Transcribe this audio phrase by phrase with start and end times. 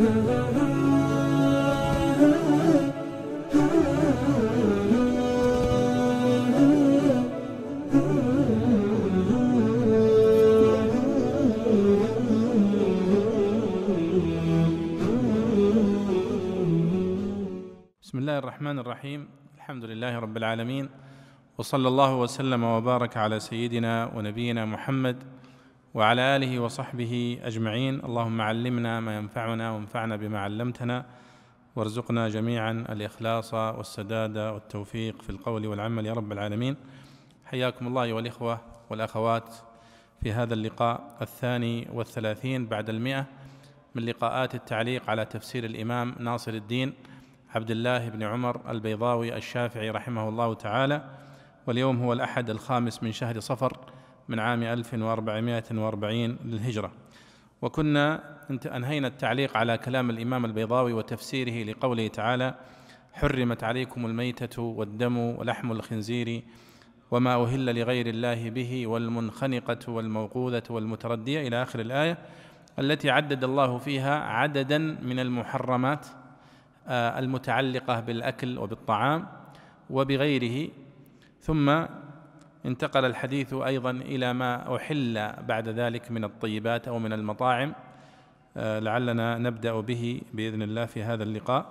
[0.00, 0.48] بسم الله
[18.38, 19.28] الرحمن الرحيم.
[19.56, 20.88] الحمد لله رب العالمين
[21.58, 25.39] وصلى الله وسلم وبارك على سيدنا ونبينا محمد
[25.94, 28.04] وعلى آله وصحبه أجمعين.
[28.04, 31.06] اللهم علمنا ما ينفعنا وانفعنا بما علمتنا.
[31.76, 36.06] وارزقنا جميعا الإخلاص والسداد والتوفيق في القول والعمل.
[36.06, 36.76] يا رب العالمين.
[37.44, 39.54] حياكم الله أيها الإخوة والأخوات
[40.22, 43.26] في هذا اللقاء الثاني والثلاثين بعد المئة
[43.94, 46.92] من لقاءات التعليق على تفسير الإمام ناصر الدين
[47.54, 51.04] عبد الله بن عمر البيضاوي الشافعي رحمه الله تعالى.
[51.66, 53.76] واليوم هو الأحد الخامس من شهر صفر
[54.30, 56.92] من عام 1440 للهجرة.
[57.62, 58.20] وكنا
[58.66, 62.54] أنهينا التعليق على كلام الإمام البيضاوي وتفسيره لقوله تعالى
[63.12, 66.42] حرمت عليكم الميتة والدم ولحم الخنزير
[67.10, 71.48] وما أهل لغير الله به والمنخنقة والموقوذة والمتردية.
[71.48, 72.18] إلى آخر الآية
[72.78, 76.06] التي عدد الله فيها عددا من المحرمات
[76.88, 79.26] آه، المتعلقة بالأكل وبالطعام
[79.90, 80.70] وبغيره.
[81.40, 81.84] ثم
[82.66, 87.74] انتقل الحديث أيضا إلى ما أحل بعد ذلك من الطيبات أو من المطاعم.
[88.56, 91.66] آه، لعلنا نبدأ به بإذن الله في هذا اللقاء.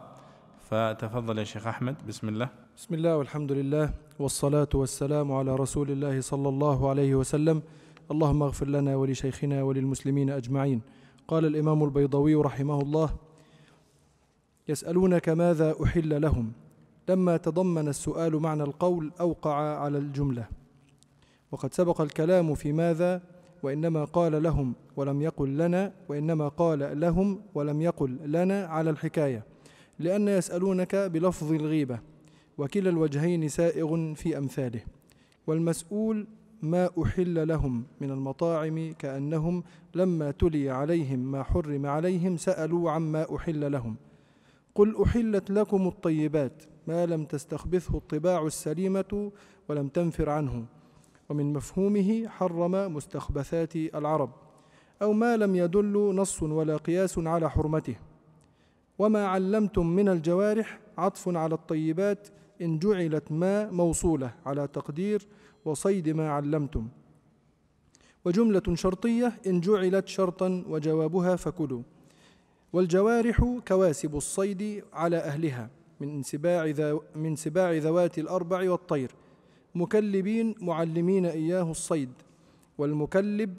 [0.70, 1.96] فتفضل يا شيخ أحمد.
[2.08, 2.50] بسم الله.
[2.78, 7.62] بسم الله والحمد لله والصلاة والسلام على رسول الله صلى الله عليه وسلم.
[8.12, 10.81] اللهم اغفر لنا ولشيخنا وللمسلمين أجمعين.
[11.28, 13.09] قال الإمام البيضوي رحمه الله
[14.70, 16.52] يسألونك ماذا أحل لهم؟
[17.09, 20.59] لما تضمن السؤال معنى القول أوقع على الجملة.
[21.52, 23.22] وقد سبق الكلام في ماذا؟
[23.64, 29.45] وإنما قال لهم ولم يقل لنا وإنما قال لهم ولم يقل لنا على الحكاية.
[30.00, 32.00] لأن يسألونك بلفظ الغيبة
[32.58, 34.81] وكلا الوجهين سائغ في أمثاله.
[35.47, 36.28] والمسؤول
[36.62, 39.63] ما أحل لهم من المطاعم كأنهم
[39.95, 43.95] لما تلي عليهم ما حرم عليهم سألوا عما أحل لهم.
[44.75, 49.31] قل أحلت لكم الطيبات ما لم تستخبثه الطباع السليمة
[49.69, 50.66] ولم تنفر عنه.
[51.29, 54.31] ومن مفهومه حرم مستخبثات العرب
[55.01, 57.95] أو ما لم يدل نص ولا قياس على حرمته.
[59.00, 62.28] وما علمتم من الجوارح عطف على الطيبات
[62.62, 65.28] إن جعلت ما موصولة على تقدير
[65.66, 66.88] وصيد ما علمتم.
[68.25, 71.81] وجملة شرطية إن جعلت شرطا وجوابها فكلوا.
[72.73, 75.69] والجوارح كواسب الصيد على أهلها
[76.00, 76.73] من سباع,
[77.16, 79.12] من سباع ذوات الأربع والطير.
[79.75, 82.09] مكلبين معلمين إياه الصيد
[82.78, 83.56] والمكلب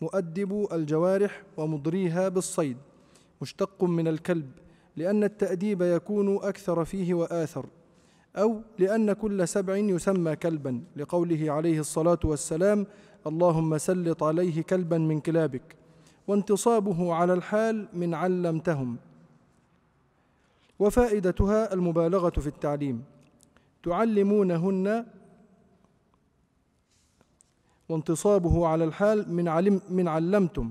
[0.00, 2.76] مؤدب الجوارح ومضريها بالصيد
[3.42, 4.50] مشتق من الكلب
[4.96, 7.66] لأن التأديب يكون أكثر فيه وآثر
[8.36, 12.86] أو لأن كل سبع يسمى كلبا لقوله عليه الصلاة والسلام
[13.26, 15.76] اللهم سلط عليه كلبا من كلابك
[16.28, 18.96] وانتصابه على الحال من علمتهم.
[20.78, 23.04] وفائدتها المبالغة في التعليم.
[23.82, 25.06] تعلمونهن
[27.88, 30.70] وانتصابه على الحال من علم من علمتم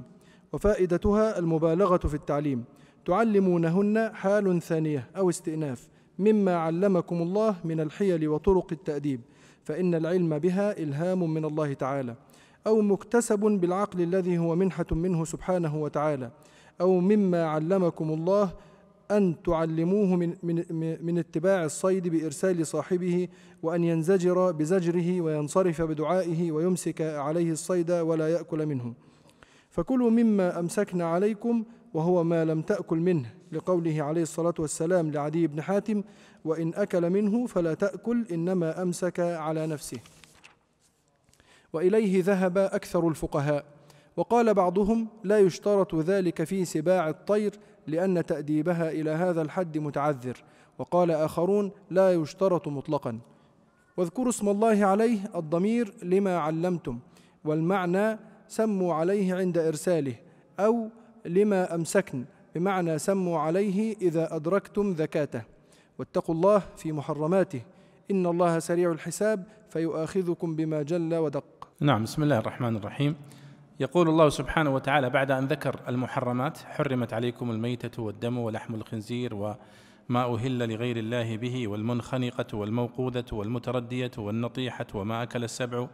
[0.53, 2.63] وفائدتها المبالغة في التعليم.
[3.05, 5.87] تعلمونهن حال ثانية أو استئناف
[6.19, 9.21] مما علمكم الله من الحيل وطرق التأديب
[9.63, 12.15] فإن العلم بها إلهام من الله تعالى.
[12.67, 16.31] أو مكتسب بالعقل الذي هو منحة منه سبحانه وتعالى.
[16.81, 18.49] أو مما علمكم الله
[19.11, 20.63] أن تعلموه من, من,
[21.05, 23.27] من اتباع الصيد بإرسال صاحبه
[23.63, 28.93] وأن ينزجر بزجره وينصرف بدعائه ويمسك عليه الصيد ولا يأكل منه.
[29.69, 33.33] فكلوا مما أمسكنا عليكم وهو ما لم تأكل منه.
[33.51, 36.03] لقوله عليه الصلاة والسلام لعدي بن حاتم
[36.45, 39.99] وإن أكل منه فلا تأكل إنما أمسك على نفسه.
[41.73, 43.65] وإليه ذهب أكثر الفقهاء.
[44.17, 47.51] وقال بعضهم لا يشترط ذلك في سباع الطير
[47.87, 50.43] لأن تأديبها إلى هذا الحد متعذر.
[50.79, 53.19] وقال آخرون لا يشترط مطلقا.
[53.97, 56.99] واذكروا اسم الله عليه الضمير لما علمتم
[57.45, 60.15] والمعنى سموا عليه عند إرساله
[60.59, 60.89] أو
[61.25, 62.25] لما أمسكن
[62.55, 65.41] بمعنى سموا عليه إذا أدركتم ذكاته.
[65.99, 67.61] واتقوا الله في محرماته.
[68.11, 71.43] إن الله سريع الحساب فيؤاخذكم بما جل ودق.
[71.79, 73.15] نعم بسم الله الرحمن الرحيم.
[73.79, 80.33] يقول الله سبحانه وتعالى بعد أن ذكر المحرمات حرمت عليكم الميتة والدم ولحم الخنزير وما
[80.33, 85.87] أهل لغير الله به والمنخنقة والموقوذة والمتردية والنطيحة وما أكل السبع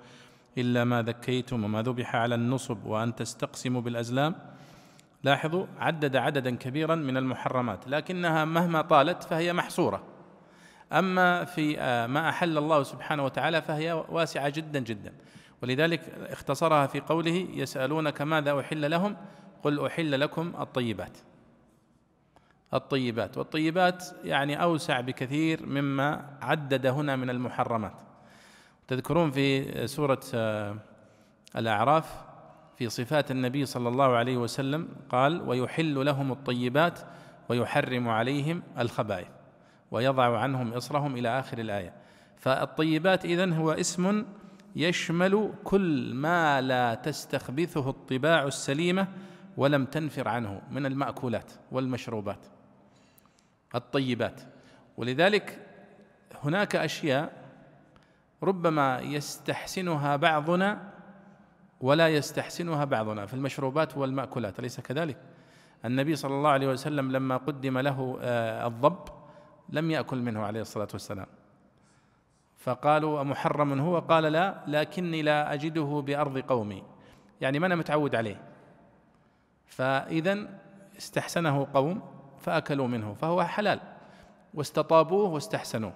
[0.57, 4.35] إلا ما ذكيتم وما ذبح على النصب وأن تستقسموا بالأزلام.
[5.23, 10.03] لاحظوا عدد عددا كبيرا من المحرمات لكنها مهما طالت فهي محصورة.
[10.93, 15.13] أما في آه، ما أحل الله سبحانه وتعالى فهي واسعة جدا جدا.
[15.63, 19.17] ولذلك اختصرها في قوله يسألونك ماذا أحل لهم؟
[19.63, 21.17] قل أحل لكم الطيبات.
[22.73, 23.37] الطيبات.
[23.37, 28.01] والطيبات يعني أوسع بكثير مما عدد هنا من المحرمات.
[28.87, 30.75] تذكرون في سورة آه،
[31.55, 32.29] الأعراف
[32.77, 36.99] في صفات النبي صلى الله عليه وسلم قال ويحل لهم الطيبات
[37.49, 39.27] ويحرم عليهم الخبائث
[39.91, 41.93] ويضع عنهم إصرهم إلى آخر الآية.
[42.37, 44.25] فالطيبات إذن هو اسم
[44.75, 49.07] يشمل كل ما لا تستخبثه الطباع السليمة
[49.57, 52.45] ولم تنفر عنه من المأكولات والمشروبات
[53.75, 54.41] الطيبات
[54.97, 55.65] ولذلك
[56.43, 57.33] هناك أشياء
[58.43, 60.91] ربما يستحسنها بعضنا
[61.81, 65.17] ولا يستحسنها بعضنا في المشروبات والمأكولات أليس كذلك؟
[65.85, 68.99] النبي صلى الله عليه وسلم لما قدم له آه، الضب
[69.69, 71.27] لم يأكل منه عليه الصلاة والسلام
[72.59, 76.83] فقالوا أمحرم هو؟ قال لا لكني لا أجده بأرض قومي.
[77.41, 78.41] يعني ما أنا متعود عليه؟
[79.65, 80.47] فإذا
[80.97, 82.01] استحسنه قوم
[82.39, 83.79] فأكلوا منه فهو حلال.
[84.53, 85.93] واستطابوه واستحسنوه.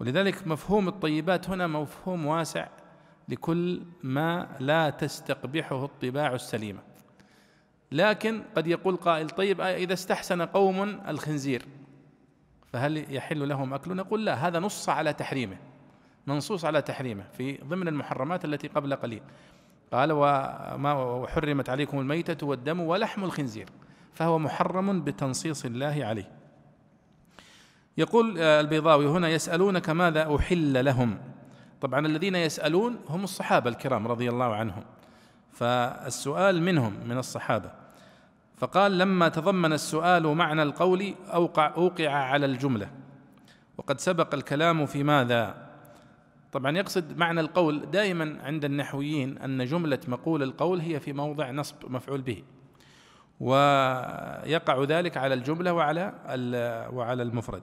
[0.00, 2.68] ولذلك مفهوم الطيبات هنا مفهوم واسع
[3.28, 6.80] لكل ما لا تستقبحه الطباع السليمه
[7.92, 11.66] لكن قد يقول قائل طيب إذا استحسن قوم الخنزير
[12.72, 15.56] فهل يحل لهم اكله نقول لا هذا نص على تحريمه.
[16.26, 19.22] منصوص على تحريمه في ضمن المحرمات التي قبل قليل.
[19.92, 23.68] قال وما وحرمت عليكم الميتة والدم ولحم الخنزير
[24.14, 26.30] فهو محرم بتنصيص الله عليه.
[27.98, 31.18] يقول البيضاوي هنا يسألونك ماذا أحل لهم؟
[31.80, 34.82] طبعا الذين يسألون هم الصحابة الكرام رضي الله عنهم.
[35.52, 37.70] فالسؤال منهم من الصحابة.
[38.56, 42.90] فقال لما تضمن السؤال معنى القول أوقع أوقع على الجملة.
[43.78, 45.69] وقد سبق الكلام في ماذا؟
[46.52, 51.76] طبعا يقصد معنى القول دائما عند النحويين أن جملة مقول القول هي في موضع نصب
[51.88, 52.42] مفعول به
[53.40, 56.12] ويقع ذلك على الجملة وعلى
[56.92, 57.62] وعلى المفرد.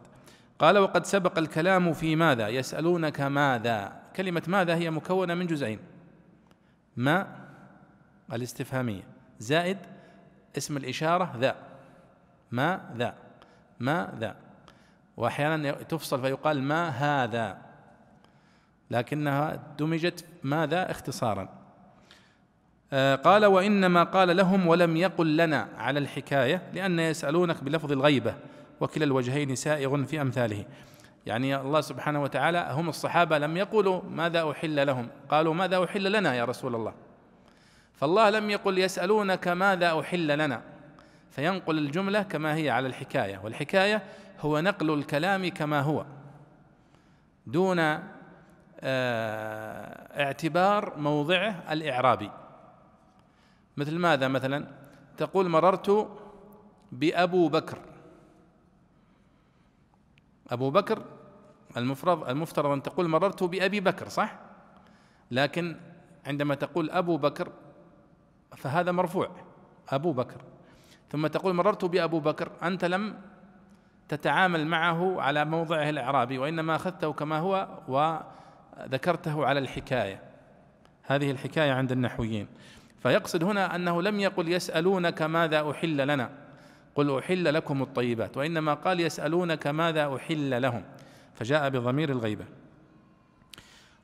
[0.59, 5.79] قال وقد سبق الكلام في ماذا؟ يسألونك ماذا؟ كلمة ماذا هي مكونة من جزئين.
[6.97, 7.27] ما؟
[8.33, 9.03] الاستفهامية.
[9.39, 9.77] زائد
[10.57, 11.55] اسم الإشارة ذا.
[12.51, 13.15] ما ذا؟
[13.79, 14.35] ما ذا؟
[15.17, 17.66] وأحيانا تفصل فيقال ما هذا؟
[18.91, 21.49] لكنها دمجت ماذا؟ اختصارا.
[22.93, 28.35] آه قال وإنما قال لهم ولم يقل لنا على الحكاية لأن يسألونك بلفظ الغيبة
[28.81, 30.65] وكلا الوجهين سائغ في أمثاله
[31.25, 36.35] يعني الله سبحانه وتعالى هم الصحابة لم يقولوا ماذا أحل لهم؟ قالوا ماذا أحل لنا
[36.35, 36.93] يا رسول الله؟
[37.95, 40.61] فالله لم يقل يسألونك ماذا أحل لنا؟
[41.31, 44.03] فينقل الجملة كما هي على الحكاية والحكاية
[44.39, 46.05] هو نقل الكلام كما هو
[47.47, 47.99] دون
[50.19, 52.31] اعتبار موضعه الإعرابي.
[53.77, 54.67] مثل ماذا مثلا؟
[55.17, 56.07] تقول مررت
[56.91, 57.77] بأبو بكر.
[60.51, 61.03] أبو بكر
[61.77, 64.35] المفرض المفترض أن تقول مررت بأبي بكر صح؟
[65.31, 65.75] لكن
[66.25, 67.51] عندما تقول أبو بكر
[68.57, 69.29] فهذا مرفوع
[69.89, 70.41] أبو بكر.
[71.09, 73.21] ثم تقول مررت بأبو بكر أنت لم
[74.09, 77.67] تتعامل معه على موضعه الإعرابي وإنما أخذته كما هو
[78.85, 80.21] وذكرته على الحكاية.
[81.03, 82.47] هذه الحكاية عند النحويين.
[83.03, 86.29] فيقصد هنا أنه لم يقل يسألونك ماذا أحل لنا.
[86.95, 90.83] قل أحل لكم الطيبات وإنما قال يسألونك ماذا أحل لهم.
[91.35, 92.45] فجاء بضمير الغيبة.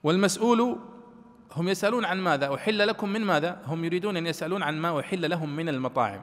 [0.03, 0.79] والمسؤول
[1.55, 5.29] هم يسألون عن ماذا؟ أحل لكم من ماذا؟ هم يريدون أن يسألون عن ما أحل
[5.29, 6.21] لهم من المطاعم.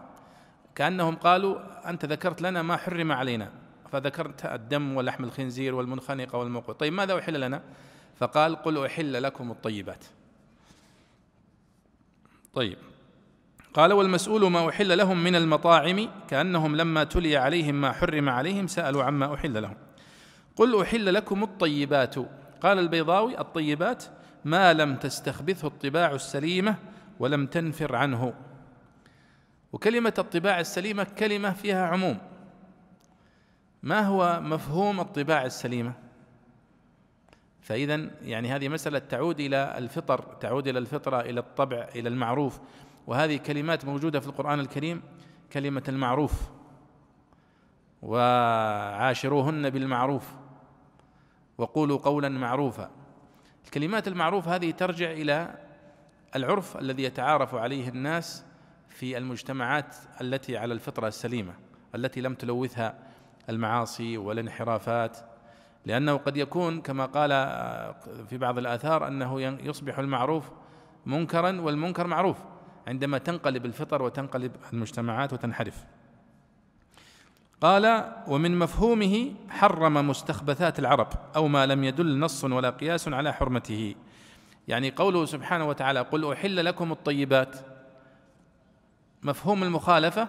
[0.75, 1.59] كأنهم قالوا
[1.91, 3.51] أنت ذكرت لنا ما حرم علينا.
[3.93, 6.81] فذكرت الدم ولحم الخنزير والمنخنقة والموقوت.
[6.81, 7.63] طيب ماذا أحل لنا؟
[8.21, 10.05] فقال قل أحل لكم الطيبات.
[12.55, 12.79] طيب.
[13.75, 19.05] قال والمسؤول ما أحل لهم من المطاعم كأنهم لما تلي عليهم ما حرم عليهم سألوا
[19.05, 19.77] عما أحل لهم.
[20.57, 22.15] قل أحل لكم الطيبات.
[22.61, 24.05] قال البيضاوي الطيبات
[24.45, 26.77] ما لم تستخبثه الطباع السليمة
[27.19, 28.35] ولم تنفر عنه.
[29.73, 32.19] وكلمة الطباع السليمة كلمة فيها عموم.
[33.83, 36.10] ما هو مفهوم الطباع السليمة؟
[37.71, 42.61] فإذا يعني هذه مسألة تعود إلى الفطر تعود إلى الفطرة إلى الطبع إلى المعروف.
[43.07, 45.03] وهذه كلمات موجودة في القرآن الكريم
[45.53, 46.33] كلمة المعروف.
[48.03, 50.35] وعاشروهن بالمعروف.
[51.59, 52.91] وقولوا قولا معروفا.
[53.65, 55.55] الكلمات المعروفة هذه ترجع إلى
[56.37, 58.45] العرف الذي يتعارف عليه الناس
[58.89, 61.55] في المجتمعات التي على الفطرة السليمة
[61.95, 62.99] التي لم تلوثها
[63.49, 65.30] المعاصي والانحرافات.
[65.87, 67.31] لأنه قد يكون كما قال
[68.29, 70.51] في بعض الآثار أنه يصبح المعروف
[71.07, 72.37] منكرا والمنكر معروف
[72.89, 75.85] عندما تنقلب الفطر وتنقلب المجتمعات وتنحرف.
[77.61, 83.95] قال ومن مفهومه حرم مستخبثات العرب أو ما لم يدل نص ولا قياس على حرمته.
[84.69, 87.57] يعني قوله سبحانه وتعالى قل أحل لكم الطيبات.
[89.23, 90.29] مفهوم المخالفة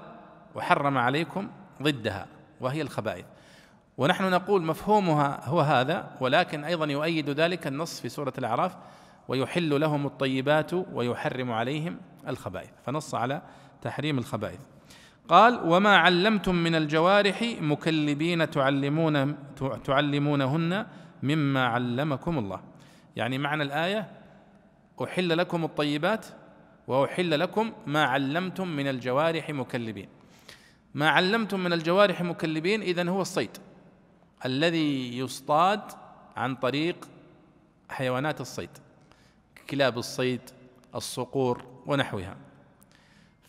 [0.56, 1.50] وحرم عليكم
[1.82, 2.28] ضدها
[2.62, 3.26] وهي الخبائث.
[3.98, 8.78] ونحن نقول مفهومها هو هذا ولكن أيضا يؤيد ذلك النص في سورة الأعراف
[9.28, 12.70] ويحل لهم الطيبات ويحرم عليهم الخبائث.
[12.86, 13.42] فنص على
[13.82, 14.60] تحريم الخبائث.
[15.28, 19.36] قال وما علمتم من الجوارح مكلبين تعلمون
[19.84, 20.86] تعلمونهن
[21.24, 22.62] مما علمكم الله.
[23.16, 24.12] يعني معنى الآية
[25.04, 26.26] أحل لكم الطيبات
[26.88, 30.10] وأحل لكم ما علمتم من الجوارح مكلبين.
[30.94, 33.58] ما علمتم من الجوارح مكلبين إذن هو الصيد.
[34.46, 35.82] الذي يصطاد
[36.38, 37.10] عن طريق
[37.90, 38.70] حيوانات الصيد
[39.70, 40.42] كلاب الصيد
[40.96, 42.36] الصقور ونحوها.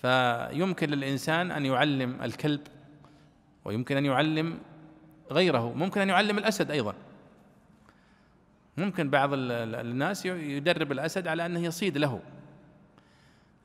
[0.03, 2.61] فيمكن للإنسان أن يعلم الكلب
[3.65, 4.59] ويمكن أن يعلم
[5.31, 6.95] غيره ممكن أن يعلم الأسد أيضا.
[8.77, 12.21] ممكن بعض الناس يدرب الأسد على أنه يصيد له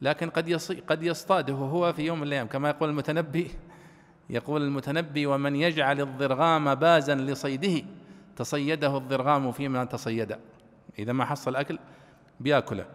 [0.02, 0.54] لكن قد
[0.88, 3.52] قد يصطاده هو في يوم من الأيام كما يقول المتنبي.
[4.30, 7.86] يقول المتنبي ومن يجعل الضرغام بازا لصيده
[8.36, 10.38] تصيده الضرغام فيما تصيد.
[11.00, 11.80] إذا ما حصل أكل
[12.40, 12.86] بيأكله.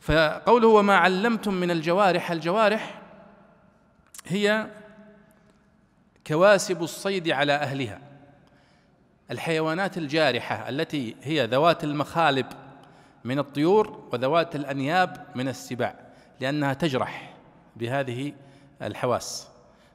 [0.00, 3.02] فقوله وما علمتم من الجوارح الجوارح
[4.26, 4.66] هي
[6.26, 8.00] كواسب الصيد على أهلها.
[9.30, 12.46] الحيوانات الجارحة التي هي ذوات المخالب
[13.24, 15.94] من الطيور وذوات الأنياب من السباع
[16.40, 17.34] لأنها تجرح
[17.76, 18.32] بهذه
[18.82, 19.48] الحواس.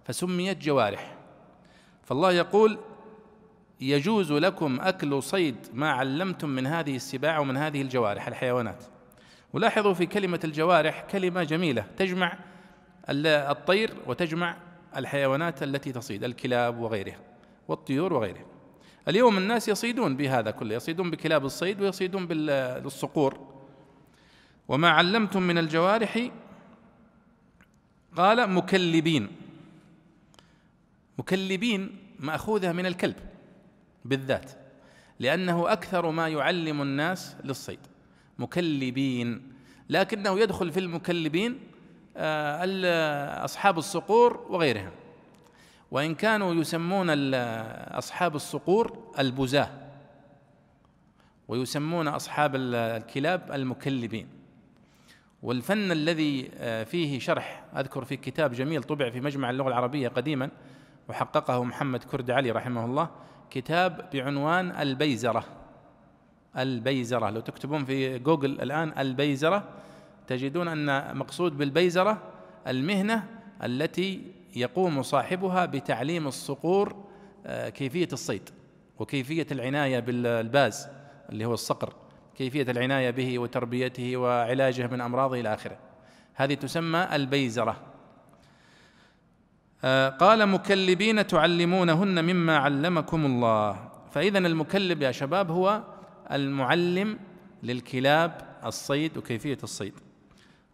[0.05, 1.15] فسميت جوارح.
[2.03, 2.79] فالله يقول
[3.81, 8.83] يجوز لكم أكل صيد ما علمتم من هذه السباع ومن هذه الجوارح الحيوانات.
[9.53, 12.37] ولاحظوا في كلمة الجوارح كلمة جميلة تجمع
[13.09, 14.57] الطير وتجمع
[14.97, 17.19] الحيوانات التي تصيد الكلاب وغيرها
[17.67, 18.45] والطيور وغيرها.
[19.07, 23.39] اليوم الناس يصيدون بهذا كله يصيدون بكلاب الصيد ويصيدون بالصقور
[24.67, 26.29] وما علمتم من الجوارح؟
[28.15, 29.27] قال مكلبين.
[31.17, 33.15] مكلبين مأخوذة من الكلب
[34.05, 34.51] بالذات
[35.19, 37.79] لأنه أكثر ما يعلم الناس للصيد.
[38.39, 39.53] مكلبين
[39.89, 41.59] لكنه يدخل في المكلبين
[42.17, 44.91] آه، أصحاب الصقور وغيرهم.
[45.91, 47.33] وإن كانوا يسمون
[47.93, 49.69] أصحاب الصقور البزاة
[51.47, 54.27] ويسمون أصحاب الكلاب المكلبين.
[55.43, 60.49] والفن الذي آه، فيه شرح أذكر في كتاب جميل طبع في مجمع اللغة العربية قديما
[61.09, 63.09] وحققه محمد كرد علي رحمه الله
[63.49, 65.43] كتاب بعنوان البيزرة.
[66.57, 67.29] البيزرة.
[67.29, 69.63] لو تكتبون في جوجل الآن البيزرة
[70.27, 72.21] تجدون أن مقصود بالبيزرة
[72.67, 73.27] المهنة
[73.63, 74.21] التي
[74.55, 76.95] يقوم صاحبها بتعليم الصقور
[77.45, 78.49] آه، كيفية الصيد
[78.99, 80.87] وكيفية العناية بالباز
[81.29, 81.93] اللي هو الصقر
[82.35, 85.77] كيفية العناية به وتربيته وعلاجه من أمراضه إلى آخره.
[86.35, 87.92] هذه تسمى البيزرة.
[90.19, 93.89] قال مكلبين تعلمونهن مما علمكم الله.
[94.11, 95.83] فإذا المكلب يا شباب هو
[96.31, 97.19] المعلم
[97.63, 99.93] للكلاب الصيد وكيفية الصيد.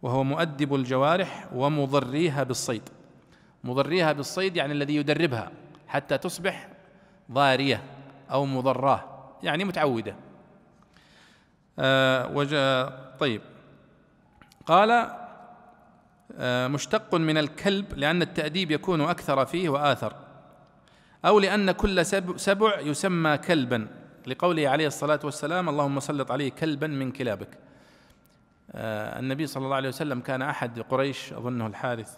[0.02, 2.82] وهو مؤدب الجوارح ومضريها بالصيد.
[3.64, 5.52] مضريها بالصيد يعني الذي يدربها
[5.88, 6.68] حتى تصبح
[7.32, 7.82] ضارية
[8.30, 9.04] أو مضراه
[9.42, 10.16] يعني متعودة.
[11.78, 13.42] آه طيب.
[14.66, 15.19] قال آه
[16.68, 20.12] مشتق من الكلب لأن التأديب يكون أكثر فيه وآثر.
[21.24, 22.06] أو لأن كل
[22.36, 23.86] سبع يسمى كلبا.
[24.26, 27.48] لقوله عليه الصلاة والسلام اللهم سلط عليه كلبا من كلابك.
[28.72, 32.16] آه النبي صلى الله عليه وسلم كان أحد قريش أظنه الحارث.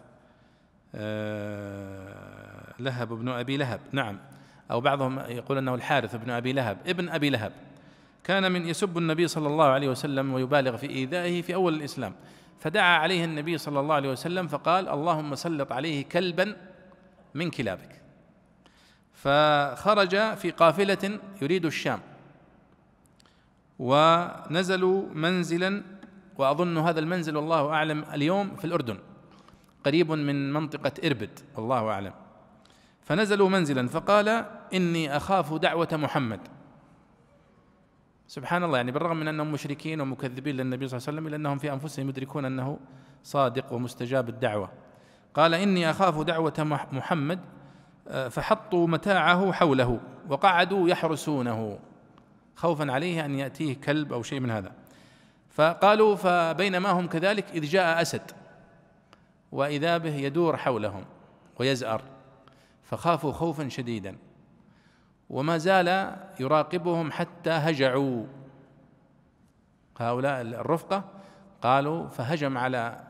[0.95, 3.81] آه لهب بن أبي لهب.
[3.93, 4.19] نعم.
[4.71, 7.53] أو بعضهم يقول أنه الحارث بن أبي لهب ابن أبي لهب.
[8.25, 12.15] كان من يسب النبي صلى الله عليه وسلم ويبالغ في إيذائه في أول الإسلام.
[12.63, 16.57] فدعا عليه النبي صلى الله عليه وسلم فقال اللهم سلط عليه كلبا
[17.35, 18.03] من كلابك.
[19.13, 22.01] فخرج في قافلة يريد الشام
[23.79, 25.83] ونزلوا منزلا
[26.39, 28.99] وأظن هذا المنزل والله أعلم اليوم في الأردن
[29.85, 32.13] قريب من منطقة إربد الله أعلم.
[33.03, 34.29] فنزلوا منزلا فقال
[34.75, 36.41] إني أخاف دعوة محمد.
[38.33, 41.59] سبحان الله يعني بالرغم من أنهم مشركين ومكذبين للنبي صلى الله عليه وسلم إلا أنهم
[41.59, 42.79] في أنفسهم يدركون أنه
[43.25, 44.71] صادق ومستجاب الدعوة.
[45.35, 47.41] قال إني أخاف دعوة محمد
[48.09, 51.79] آه، فحطوا متاعه حوله وقعدوا يحرسونه.
[52.57, 54.73] خوفا عليه أن يأتيه كلب أو شيء من هذا.
[55.51, 58.31] فقالوا فبينما هم كذلك إذ جاء أسد
[59.53, 61.05] وإذا به يدور حولهم
[61.61, 62.03] ويزأر
[62.83, 64.17] فخافوا خوفا شديدا.
[65.33, 68.27] وما زال يراقبهم حتى هجعوا.
[69.99, 71.05] هؤلاء الرفقة
[71.63, 73.01] قالوا فهجم على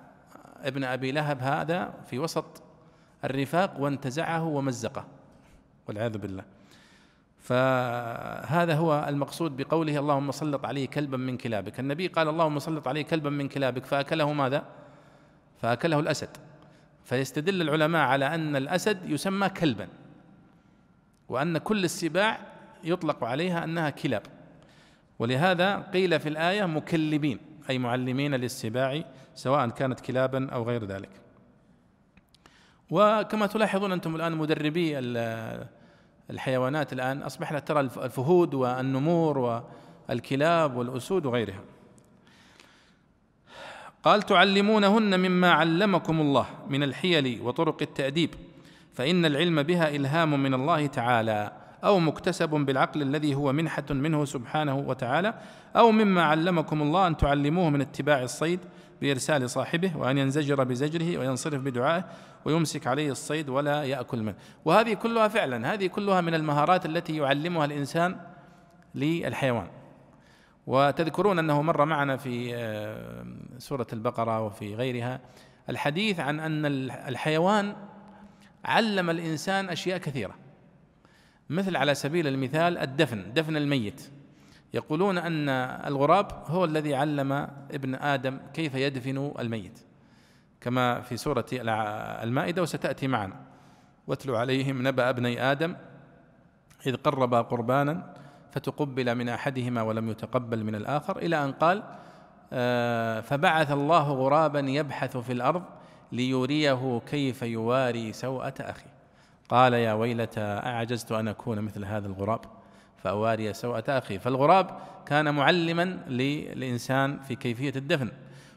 [0.62, 2.62] ابن أبي لهب هذا في وسط
[3.24, 5.04] الرفاق وانتزعه ومزقه
[5.88, 6.44] والعياذ بالله.
[7.38, 11.80] فهذا هو المقصود بقوله اللهم سلط عليه كلبا من كلابك.
[11.80, 14.64] النبي قال اللهم سلط عليه كلبا من كلابك فأكله ماذا؟
[15.62, 16.28] فأكله الأسد.
[17.04, 19.88] فيستدل العلماء على أن الأسد يسمى كلبا.
[21.32, 22.38] وأن كل السباع
[22.84, 24.22] يطلق عليها أنها كلاب.
[25.18, 27.38] ولهذا قيل في الآية مكلبين
[27.70, 29.02] أي معلمين للسباع
[29.34, 31.10] سواء كانت كلابا أو غير ذلك.
[32.90, 34.98] وكما تلاحظون أنتم الآن مدربي
[36.30, 39.64] الحيوانات الآن أصبحنا ترى الفهود والنمور
[40.08, 41.60] والكلاب والأسود وغيرها.
[44.02, 48.34] قال تعلمونهن مما علمكم الله من الحيل وطرق التأديب.
[48.92, 51.52] فإن العلم بها إلهام من الله تعالى
[51.84, 55.34] أو مكتسب بالعقل الذي هو منحة منه سبحانه وتعالى
[55.76, 58.60] أو مما علمكم الله أن تعلموه من اتباع الصيد
[59.00, 62.04] بإرسال صاحبه وأن ينزجر بزجره وينصرف بدعائه
[62.44, 64.34] ويمسك عليه الصيد ولا يأكل منه.
[64.64, 68.16] وهذه كلها فعلا هذه كلها من المهارات التي يعلمها الإنسان
[68.94, 69.66] للحيوان.
[70.66, 73.24] وتذكرون أنه مر معنا في آه،
[73.58, 75.20] سورة البقرة وفي غيرها
[75.68, 76.66] الحديث عن أن
[77.08, 77.74] الحيوان
[78.64, 80.34] علم الإنسان أشياء كثيرة.
[81.50, 84.10] مثل على سبيل المثال الدفن دفن الميت.
[84.74, 85.48] يقولون أن
[85.86, 87.32] الغراب هو الذي علم
[87.70, 89.78] ابن آدم كيف يدفن الميت.
[90.60, 93.52] كما في سورة المائدة وستأتي معنا.
[94.06, 95.76] واتلو عليهم نبأ ابني آدم
[96.86, 98.14] إذ قربا قربانا
[98.52, 101.82] فتقبل من أحدهما ولم يتقبل من الآخر إلى أن قال
[102.52, 105.62] آه، فبعث الله غرابا يبحث في الأرض
[106.12, 108.92] ليريه كيف يواري سوءة اخيه
[109.48, 112.40] قال يا ويلتى أعجزت أن أكون مثل هذا الغراب؟
[113.02, 118.10] فأواري سوءة أخيه فالغراب كان معلما للإنسان في كيفية الدفن.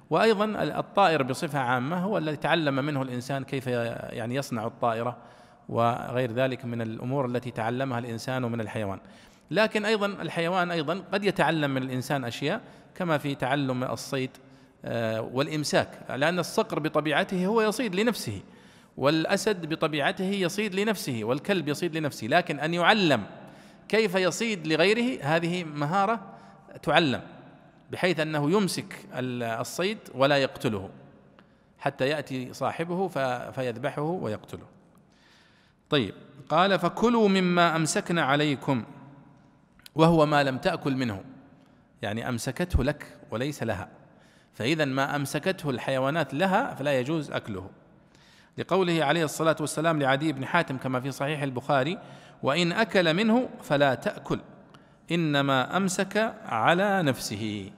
[0.10, 0.46] وأيضا
[0.80, 5.18] الطائر بصفة عامة هو الذي تعلم منه الإنسان كيف يعني يصنع الطائرة
[5.70, 9.00] وغير ذلك من الأمور التي تعلمها الإنسان من الحيوان.
[9.52, 12.62] لكن أيضا الحيوان أيضا قد يتعلم من الإنسان أشياء
[12.96, 14.30] كما في تعلم الصيد
[15.34, 18.42] والإمساك لأن الصقر بطبيعته هو يصيد لنفسه
[18.98, 23.24] والأسد بطبيعته يصيد لنفسه والكلب يصيد لنفسه لكن أن يعلم
[23.88, 26.22] كيف يصيد لغيره هذه مهارة
[26.84, 27.22] تعلم
[27.92, 30.90] بحيث أنه يمسك الصيد ولا يقتله
[31.80, 33.08] حتى يأتي صاحبه
[33.52, 34.66] فيذبحه ويقتله.
[35.90, 36.14] طيب
[36.50, 38.84] قال فكلوا مما أمسكنا عليكم
[39.96, 41.24] وهو ما لم تأكل منه.
[42.02, 43.90] يعني أمسكته لك وليس لها.
[44.56, 47.70] فإذا ما أمسكته الحيوانات لها فلا يجوز أكله.
[48.58, 52.00] لقوله عليه الصلاة والسلام لعدي بن حاتم كما في صحيح البخاري
[52.44, 54.40] وإن أكل منه فلا تأكل
[55.12, 57.72] إنما أمسك على نفسه.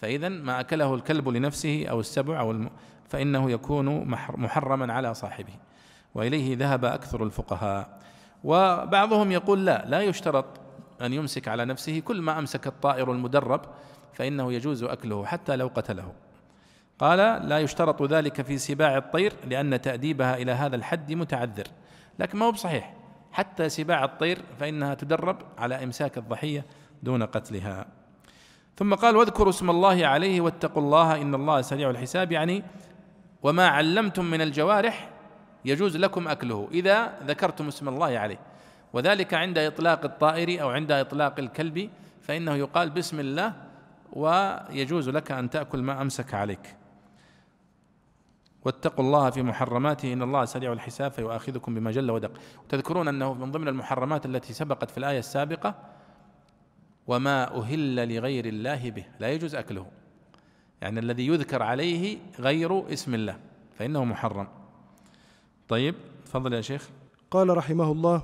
[0.00, 2.70] فإذا ما أكله الكلب لنفسه أو السبع أو الم...
[3.08, 4.04] فإنه يكون
[4.36, 5.54] محرما على صاحبه.
[6.14, 7.98] وإليه ذهب أكثر الفقهاء.
[8.44, 10.46] وبعضهم يقول لا لا يشترط
[11.02, 13.60] أن يمسك على نفسه كل ما أمسك الطائر المدرب
[14.18, 16.12] فإنه يجوز أكله حتى لو قتله.
[16.98, 21.66] قال لا يشترط ذلك في سباع الطير لأن تأديبها إلى هذا الحد متعذر.
[22.18, 22.94] لكن ما هو بصحيح.
[23.32, 26.64] حتى سباع الطير فإنها تدرب على إمساك الضحية
[27.02, 27.86] دون قتلها.
[28.76, 32.32] ثم قال واذكروا اسم الله عليه واتقوا الله إن الله سريع الحساب.
[32.32, 32.62] يعني
[33.42, 35.10] وما علمتم من الجوارح
[35.64, 38.38] يجوز لكم أكله إذا ذكرتم اسم الله عليه.
[38.92, 41.90] وذلك عند إطلاق الطائر أو عند إطلاق الكلب
[42.22, 43.67] فإنه يقال بسم الله
[44.12, 46.76] ويجوز لك أن تأكل ما أمسك عليك.
[48.64, 52.32] واتقوا الله في محرماته إن الله سريع الحساب فيؤاخذكم بما جل ودق.
[52.68, 55.74] تذكرون أنه من ضمن المحرمات التي سبقت في الآية السابقة
[57.06, 59.04] وما أهل لغير الله به.
[59.20, 59.86] لا يجوز أكله.
[60.80, 63.36] يعني الذي يذكر عليه غير اسم الله
[63.78, 64.48] فإنه محرم.
[65.68, 65.94] طيب
[66.24, 66.88] تفضل يا شيخ.
[67.30, 68.22] قال رحمه الله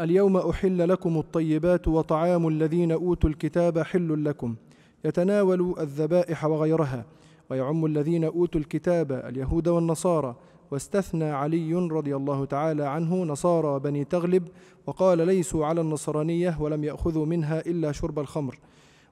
[0.00, 4.56] اليوم أحل لكم الطيبات وطعام الذين أوتوا الكتاب حل لكم.
[5.04, 7.04] يتناول الذبائح وغيرها
[7.50, 10.36] ويعم الذين أوتوا الكتاب اليهود والنصارى
[10.70, 14.48] واستثنى علي رضي الله تعالى عنه نصارى بني تغلب
[14.86, 18.58] وقال ليسوا على النصرانية ولم يأخذوا منها إلا شرب الخمر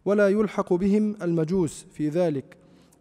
[0.05, 2.57] ولا يلحق بهم المجوس في ذلك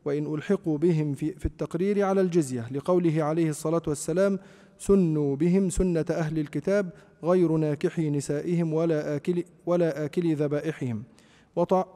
[0.05, 4.39] وإن ألحقوا بهم في, في التقرير على الجزية لقوله عليه الصلاة والسلام
[4.79, 6.89] سنوا بهم سنة أهل الكتاب
[7.23, 11.03] غير ناكحي نسائهم ولا آكل, ولا آكل ذبائحهم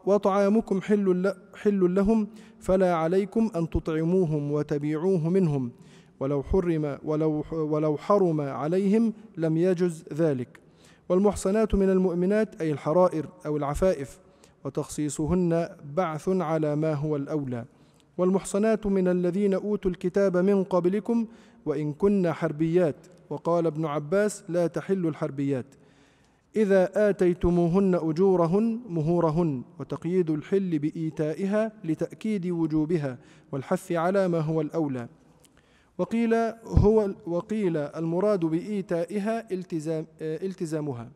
[0.05, 2.27] وطعامكم حل, حل لهم
[2.59, 5.71] فلا عليكم أن تطعموهم وتبيعوه منهم.
[6.19, 10.59] ولو حرم ولو ولو حرم عليهم لم يجز ذلك.
[11.09, 14.19] والمحصنات من المؤمنات أي الحرائر أو العفائف
[14.65, 17.65] وتخصيصهن بعث على ما هو الأولى.
[18.17, 21.27] والمحصنات من الذين أوتوا الكتاب من قبلكم
[21.65, 22.95] وإن كن حربيات.
[23.29, 25.65] وقال ابن عباس لا تحل الحربيات.
[26.55, 33.17] إذا آتيتموهن أجورهن مهورهن وتقييد الحل بإيتائها لتأكيد وجوبها
[33.51, 35.07] والحث على ما هو الأولى.
[35.97, 36.33] وقيل
[36.65, 41.11] هو وقيل المراد بإيتائها التزام التزامها.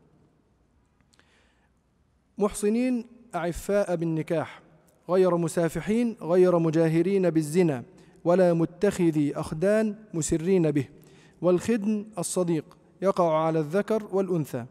[2.37, 4.61] محصنين أعفاء بالنكاح
[5.09, 7.83] غير مسافحين غير مجاهرين بالزنا
[8.23, 10.87] ولا متخذي أخدان مسرين به.
[11.41, 14.65] والخدن الصديق يقع على الذكر والأنثى.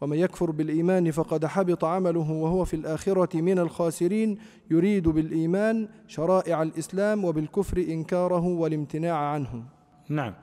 [0.00, 4.38] ومن يكفر بالإيمان فقد حبط عمله وهو في الآخرة من الخاسرين.
[4.70, 9.64] يريد بالإيمان شرائع الإسلام وبالكفر إنكاره والامتناع عنه.
[10.08, 10.34] نعم.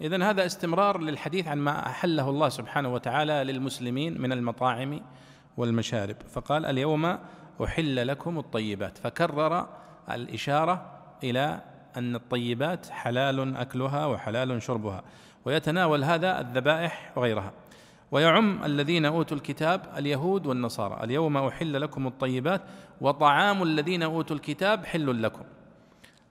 [0.00, 5.00] إذا هذا استمرار للحديث عن ما أحله الله سبحانه وتعالى للمسلمين من المطاعم
[5.56, 6.16] والمشارب.
[6.28, 7.18] فقال اليوم
[7.64, 8.98] أحل لكم الطيبات.
[8.98, 9.68] فكرر
[10.10, 10.86] الإشارة
[11.24, 11.60] إلى
[11.96, 15.02] أن الطيبات حلال أكلها وحلال شربها.
[15.44, 17.52] ويتناول هذا الذبائح وغيرها.
[18.10, 21.04] ويعم الذين أوتوا الكتاب اليهود والنصارى.
[21.04, 22.60] اليوم أحل لكم الطيبات
[23.00, 25.44] وطعام الذين أوتوا الكتاب حل لكم.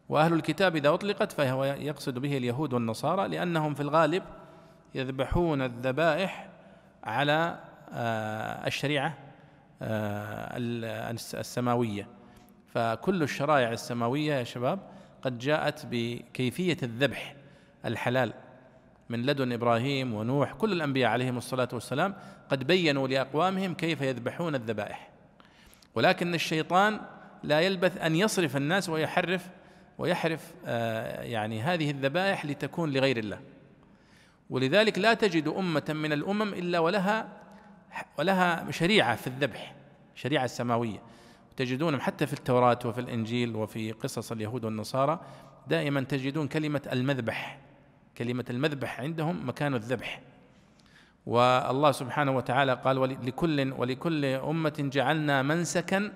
[0.09, 4.23] وأهل الكتاب إذا أطلقت فهو يقصد به اليهود والنصارى لأنهم في الغالب
[4.95, 6.49] يذبحون الذبائح
[7.03, 7.59] على
[7.93, 9.17] آه، الشريعة
[9.81, 10.57] آه،
[11.33, 12.07] السماوية.
[12.67, 14.79] فكل الشرائع السماوية يا شباب
[15.21, 17.35] قد جاءت بكيفية الذبح
[17.85, 18.33] الحلال.
[19.09, 22.15] من لدن إبراهيم ونوح كل الأنبياء عليهم الصلاة والسلام
[22.49, 25.09] قد بينوا لأقوامهم كيف يذبحون الذبائح.
[25.95, 26.99] ولكن الشيطان
[27.43, 29.49] لا يلبث أن يصرف الناس ويحرف
[29.97, 33.39] ويحرف آه، يعني هذه الذبائح لتكون لغير الله.
[34.49, 37.27] ولذلك لا تجد أمة من الأمم إلا ولها
[38.19, 39.75] ولها شريعة في الذبح
[40.15, 41.01] شريعة سماوية.
[41.57, 45.19] تجدونهم حتى في التوراة وفي الإنجيل وفي قصص اليهود والنصارى
[45.67, 47.64] دائما تجدون كلمة المذبح.
[48.17, 50.21] كلمة المذبح عندهم مكان الذبح.
[51.25, 56.12] والله سبحانه وتعالى قال لكل ولكل أمة جعلنا منسكا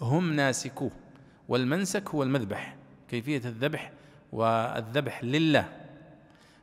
[0.00, 0.90] هم ناسكوه
[1.48, 2.76] والمنسك هو المذبح
[3.08, 3.92] كيفية الذبح
[4.32, 5.68] والذبح لله.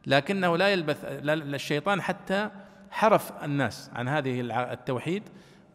[0.07, 2.49] لكنه لا يلبث الشيطان حتى
[2.91, 4.41] حرف الناس عن هذه
[4.73, 5.23] التوحيد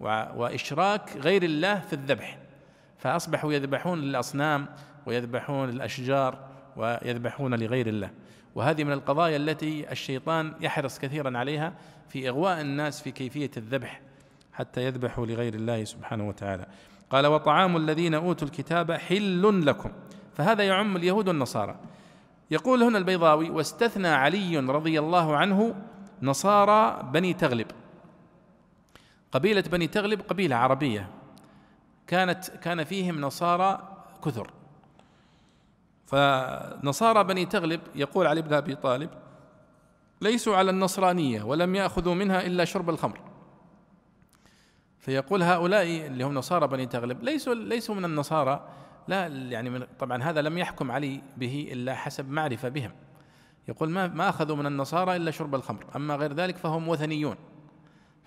[0.01, 2.39] وإشراك غير الله في الذبح.
[2.99, 4.67] فأصبحوا يذبحون للأصنام
[5.07, 8.11] ويذبحون للأشجار ويذبحون لغير الله.
[8.55, 11.73] وهذه من القضايا التي الشيطان يحرص كثيرا عليها
[12.09, 14.01] في إغواء الناس في كيفية الذبح
[14.53, 16.67] حتى يذبحوا لغير الله سبحانه وتعالى.
[17.11, 19.93] قال وطعام الذين أوتوا الكتاب حل لكم.
[20.35, 21.77] فهذا يعم اليهود والنصارى.
[22.51, 25.75] يقول هنا البيضاوي واستثنى علي رضي الله عنه
[26.23, 27.67] نصارى بني تغلب.
[29.33, 31.11] قبيلة بني تغلب قبيلة عربية.
[32.07, 33.89] كانت كان فيهم نصارى
[34.25, 34.51] كثر.
[36.07, 39.11] فنصارى بني تغلب يقول علي بن أبي طالب
[40.21, 43.21] ليسوا على النصرانية ولم يأخذوا منها إلا شرب الخمر.
[44.99, 48.69] فيقول هؤلاء اللي هم نصارى بني تغلب ليسوا ليسوا من النصارى.
[49.09, 52.93] لا يعني من طبعا هذا لم يحكم علي به إلا حسب معرفة بهم.
[53.69, 57.37] يقول ما ما أخذوا من النصارى إلا شرب الخمر أما غير ذلك فهم وثنيون.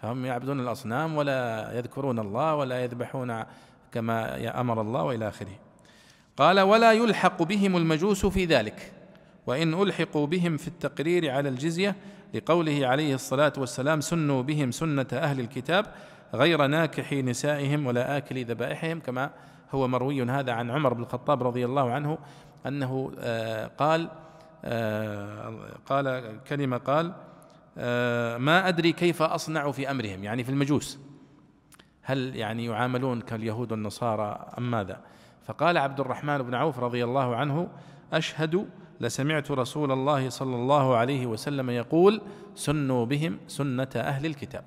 [0.02, 3.44] فهم يعبدون الأصنام ولا يذكرون الله ولا يذبحون
[3.92, 5.67] كما أمر الله وإلى آخره.
[6.38, 8.92] قال ولا يلحق بهم المجوس في ذلك
[9.48, 11.96] وإن ألحقوا بهم في التقرير على الجزية
[12.34, 15.86] لقوله عليه الصلاة والسلام سنوا بهم سنة أهل الكتاب
[16.34, 19.30] غير ناكح نسائهم ولا آكل ذبائحهم كما
[19.72, 22.18] هو مروي هذا عن عمر بن الخطاب رضي الله عنه
[22.66, 24.10] أنه آه، قال
[24.66, 25.54] آه،
[25.86, 27.14] قال كلمة قال
[27.78, 31.00] آه، ما أدري كيف أصنع في أمرهم يعني في المجوس
[32.02, 35.02] هل يعني يعاملون كاليهود والنصارى أم ماذا؟
[35.48, 37.68] فقال عبد الرحمن بن عوف رضي الله عنه
[38.14, 38.70] أشهد
[39.02, 42.22] لسمعت رسول الله صلى الله عليه وسلم يقول
[42.56, 44.64] سنوا بهم سنة أهل الكتاب.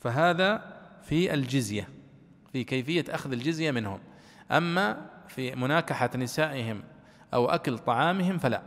[0.00, 0.62] فهذا
[1.02, 1.88] في الجزية
[2.52, 3.98] في كيفية أخذ الجزية منهم.
[4.50, 6.82] أما في مناكحة نسائهم
[7.34, 8.62] أو أكل طعامهم فلا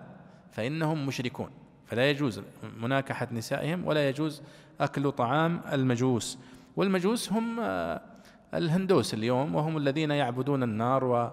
[0.52, 1.50] فإنهم مشركون.
[1.86, 2.42] فلا يجوز
[2.78, 4.44] مناكحة نسائهم ولا يجوز
[4.82, 6.40] أكل طعام المجوس.
[6.76, 7.60] والمجوس هم
[8.54, 11.32] الهندوس اليوم وهم الذين يعبدون النار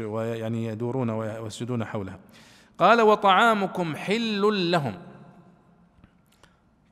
[0.00, 2.18] ويعني يدورون ويسجدون حولها
[2.78, 4.94] قال وطعامكم حل لهم.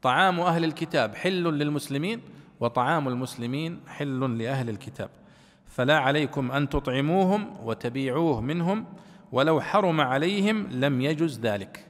[0.02, 2.20] طعام أهل الكتاب حل للمسلمين
[2.60, 5.10] وطعام المسلمين حل لأهل الكتاب.
[5.66, 8.86] فلا عليكم أن تطعموهم وتبيعوه منهم
[9.32, 11.86] ولو حرم عليهم لم يجز ذلك.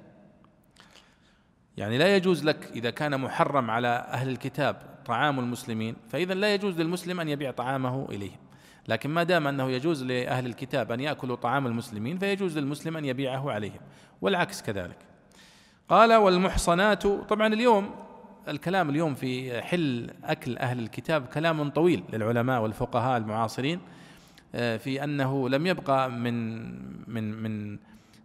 [1.77, 6.81] يعني لا يجوز لك إذا كان محرم على أهل الكتاب طعام المسلمين فإذا لا يجوز
[6.81, 8.39] للمسلم أن يبيع طعامه إليهم.
[8.89, 13.51] لكن ما دام أنه يجوز لأهل الكتاب أن يأكلوا طعام المسلمين فيجوز للمسلم أن يبيعه
[13.51, 13.81] عليهم
[14.21, 14.99] والعكس كذلك.
[15.89, 17.95] قال والمحصنات طبعا اليوم
[18.49, 23.81] الكلام اليوم في حل أكل أهل الكتاب كلام طويل للعلماء والفقهاء المعاصرين
[24.55, 26.67] آه، في أنه لم يبقى من
[27.11, 27.79] من من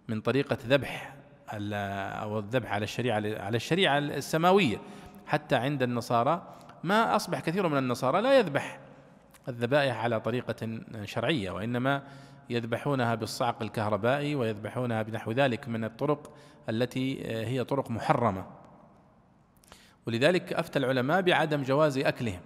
[0.07, 1.15] من طريقة ذبح
[1.53, 4.77] أو الذبح على الشريعة على الشريعة السماوية
[5.25, 8.79] حتى عند النصارى ما أصبح كثير من النصارى لا يذبح
[9.47, 12.03] الذبائح على طريقة شرعية وإنما
[12.49, 16.33] يذبحونها بالصعق الكهربائي ويذبحونها بنحو ذلك من الطرق
[16.69, 18.45] التي آه، هي طرق محرمة.
[20.07, 22.41] ولذلك أفتى العلماء بعدم جواز أكلهم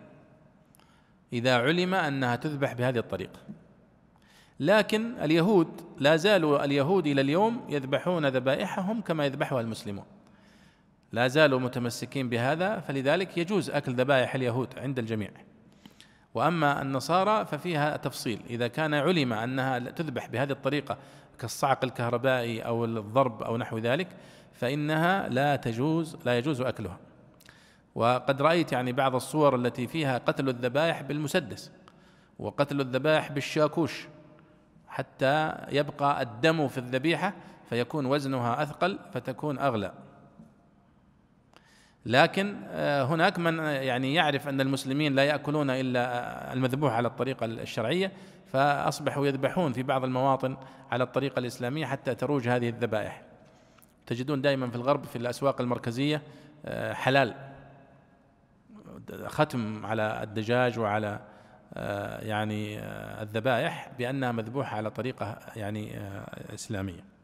[1.34, 3.40] إذا علم أنها تذبح بهذه الطريقة.
[4.60, 5.68] لكن اليهود
[5.98, 10.06] لا زالوا اليهود إلى اليوم يذبحون ذبائحهم كما يذبحها المسلمون.
[11.16, 15.32] لا زالوا متمسكين بهذا فلذلك يجوز أكل ذبائح اليهود عند الجميع.
[16.34, 18.42] وأما النصارى ففيها تفصيل.
[18.50, 20.98] إذا كان علم أنها تذبح بهذه الطريقة
[21.40, 24.08] كالصعق الكهربائي أو الضرب أو نحو ذلك
[24.54, 26.98] فإنها لا تجوز لا يجوز أكلها.
[27.96, 31.72] وقد رأيت يعني بعض الصور التي فيها قتل الذبائح بالمسدس
[32.40, 34.08] وقتل الذبائح بالشاكوش.
[34.88, 37.34] حتى يبقى الدم في الذبيحة
[37.70, 40.05] فيكون وزنها أثقل فتكون أغلى.
[42.06, 48.12] لكن آه، هناك من يعني يعرف أن المسلمين لا يأكلون إلا المذبوح على الطريقة الشرعية
[48.48, 50.58] فأصبحوا يذبحون في بعض المواطن
[50.92, 53.22] على الطريقة الإسلامية حتى تروج هذه الذبائح.
[54.06, 56.22] تجدون دائما في الغرب في الأسواق المركزية
[56.66, 57.34] آه، حلال.
[59.26, 61.20] ختم على الدجاج وعلى
[61.74, 62.80] آه، يعني
[63.22, 66.00] الذبائح بأنها مذبوحة على طريقة يعني
[66.54, 67.15] إسلامية.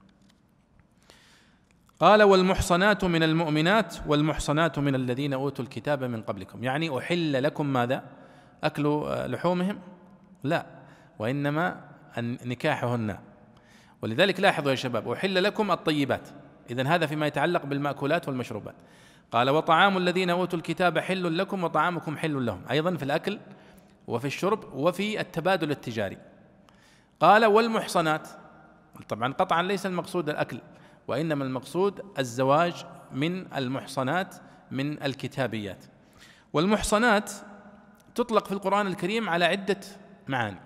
[2.01, 6.63] قال والمحصنات من المؤمنات والمحصنات من الذين أوتوا الكتاب من قبلكم.
[6.63, 8.03] يعني أحل لكم ماذا؟
[8.63, 9.79] أكل لحومهم؟
[10.43, 10.65] لا
[11.19, 11.81] وإنما
[12.17, 13.17] نكاحهن.
[14.01, 16.29] ولذلك لاحظوا يا شباب أحل لكم الطيبات.
[16.69, 18.75] اذا هذا فيما يتعلق بالمأكولات والمشروبات.
[19.31, 22.61] قال وطعام الذين أوتوا الكتاب حل لكم وطعامكم حل لهم.
[22.71, 23.39] أيضا في الأكل
[24.07, 26.17] وفي الشرب وفي التبادل التجاري.
[27.19, 28.27] قال والمحصنات
[29.09, 30.59] طبعا قطعا ليس المقصود الأكل
[31.12, 34.36] وإنما المقصود الزواج من المحصنات
[34.71, 35.86] من الكتابيات.
[36.54, 37.32] والمحصنات
[38.15, 39.80] تطلق في القرآن الكريم على عدة
[40.28, 40.60] معاني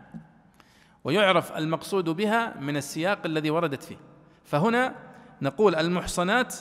[1.04, 3.98] ويعرف المقصود بها من السياق الذي وردت فيه.
[4.44, 4.96] فهنا
[5.42, 6.56] نقول المحصنات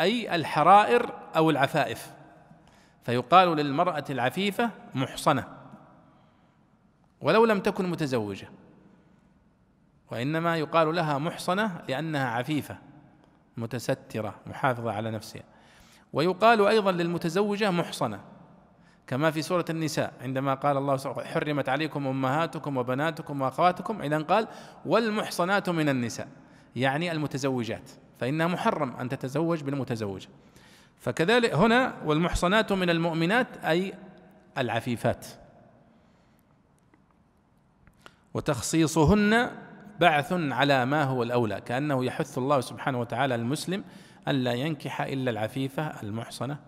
[0.00, 2.10] أي الحرائر أو العفائف.
[3.04, 5.48] فيقال للمرأة العفيفة محصنة
[7.20, 8.48] ولو لم تكن متزوجة.
[10.10, 12.93] وإنما يقال لها محصنة لأنها عفيفة.
[13.56, 15.42] متسترة محافظة على نفسها.
[16.12, 18.20] ويقال أيضا للمتزوجة محصنة
[19.06, 24.02] كما في سورة النساء عندما قال الله سبحانه حرمت عليكم أمهاتكم وبناتكم وأخواتكم.
[24.02, 24.48] إذا قال
[24.86, 26.28] والمحصنات من النساء.
[26.76, 27.90] يعني المتزوجات.
[28.20, 30.28] فإنها محرم أن تتزوج بالمتزوجة.
[31.00, 33.94] فكذلك هنا والمحصنات من المؤمنات أي
[34.58, 35.26] العفيفات.
[38.34, 39.50] وتخصيصهن
[40.00, 43.84] بعث على ما هو الأولى كأنه يحث الله سبحانه وتعالى المسلم
[44.28, 46.58] الا ينكح إلا العفيفة المحصنة.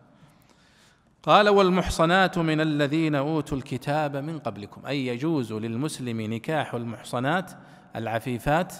[1.23, 4.87] قال والمحصنات من الذين أوتوا الكتاب من قبلكم.
[4.87, 7.53] أي يجوز للمسلم نكاح المحصنات
[7.97, 8.75] العفيفات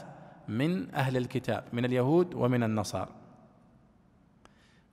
[0.49, 3.11] من أهل الكتاب من اليهود ومن النصارى.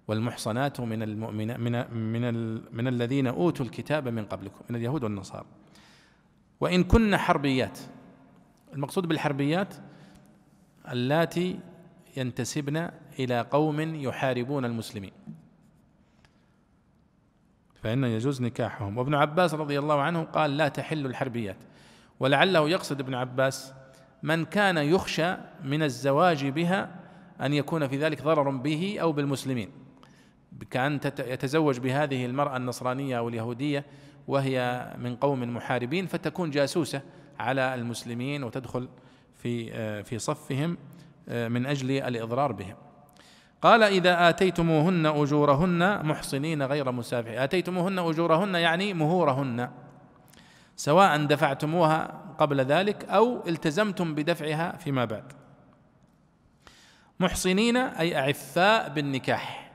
[0.08, 5.46] والمحصنات من المؤمن من من من الذين أوتوا الكتاب من قبلكم من اليهود والنصارى.
[6.60, 7.80] وإن كن حربيات
[8.74, 9.74] المقصود بالحربيات
[10.92, 11.60] اللاتي
[12.18, 15.12] ينتسبن إلى قوم يحاربون المسلمين.
[17.76, 18.98] فإن يجوز نكاحهم.
[18.98, 21.58] وابن عباس رضي الله عنه قال لا تحل الحربيات.
[22.20, 23.74] ولعله يقصد ابن عباس
[24.24, 27.00] من كان يخشى من الزواج بها
[27.42, 29.70] أن يكون في ذلك ضرر به أو بالمسلمين.
[30.70, 33.86] كأن يتزوج بهذه المرأة النصرانية أو اليهودية
[34.28, 37.02] وهي من قوم محاربين فتكون جاسوسة.
[37.40, 38.90] على المسلمين وتدخل
[39.36, 40.78] في آه، في صفهم
[41.30, 42.76] آه، من أجل الإضرار بهم.
[43.62, 47.38] قال إذا آتيتموهن أجورهن محصنين غير مسافحين.
[47.38, 49.70] آتيتموهن أجورهن يعني مهورهن
[50.76, 55.34] سواء دفعتموها قبل ذلك أو التزمتم بدفعها فيما بعد.
[57.20, 59.72] محصنين أي أعفاء بالنكاح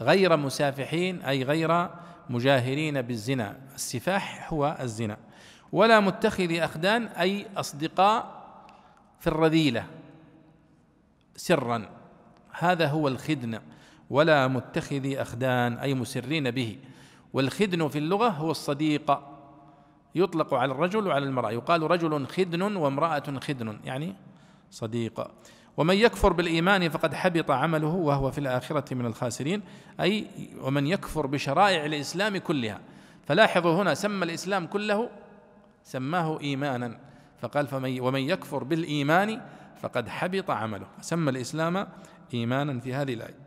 [0.00, 1.88] غير مسافحين أي غير
[2.30, 3.56] مجاهرين بالزنا.
[3.74, 5.16] السفاح هو الزنا.
[5.72, 8.40] ولا متخذي أخدان أي أصدقاء
[9.20, 9.86] في الرذيلة.
[11.36, 11.88] سرا.
[12.58, 13.60] هذا هو الخدن.
[14.10, 16.78] ولا متخذي أخدان أي مسرين به.
[17.32, 19.18] والخدن في اللغة هو الصديق.
[20.14, 21.50] يطلق على الرجل وعلى المرأة.
[21.50, 24.14] يقال رجل خدن وامرأة خدن يعني
[24.70, 25.30] صديق.
[25.76, 29.62] ومن يكفر بالإيمان فقد حبط عمله وهو في الآخرة من الخاسرين.
[30.00, 30.26] أي
[30.60, 32.80] ومن يكفر بشرائع الإسلام كلها.
[33.26, 35.10] فلاحظوا هنا سمى الإسلام كله
[35.84, 36.98] سماه إيمانا.
[37.40, 39.40] فقال فمن ومن يكفر بالإيمان
[39.80, 40.86] فقد حبط عمله.
[41.00, 41.88] سمى الإسلام
[42.34, 43.38] إيمانا في هذه الآية.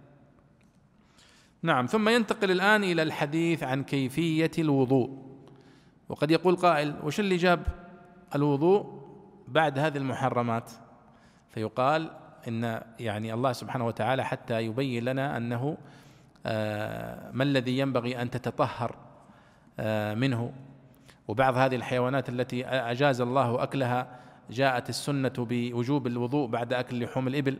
[1.61, 5.23] نعم ثم ينتقل الآن إلى الحديث عن كيفية الوضوء.
[6.09, 7.67] وقد يقول قائل وش اللي جاب
[8.35, 9.03] الوضوء
[9.47, 10.71] بعد هذه المحرمات؟
[11.49, 12.11] فيقال
[12.47, 15.77] إن يعني الله سبحانه وتعالى حتى يبين لنا أنه
[16.45, 18.95] آه، ما الذي ينبغي أن تتطهر
[19.79, 20.53] آه، منه.
[21.27, 27.59] وبعض هذه الحيوانات التي أجاز الله أكلها جاءت السنة بوجوب الوضوء بعد أكل لحوم الإبل.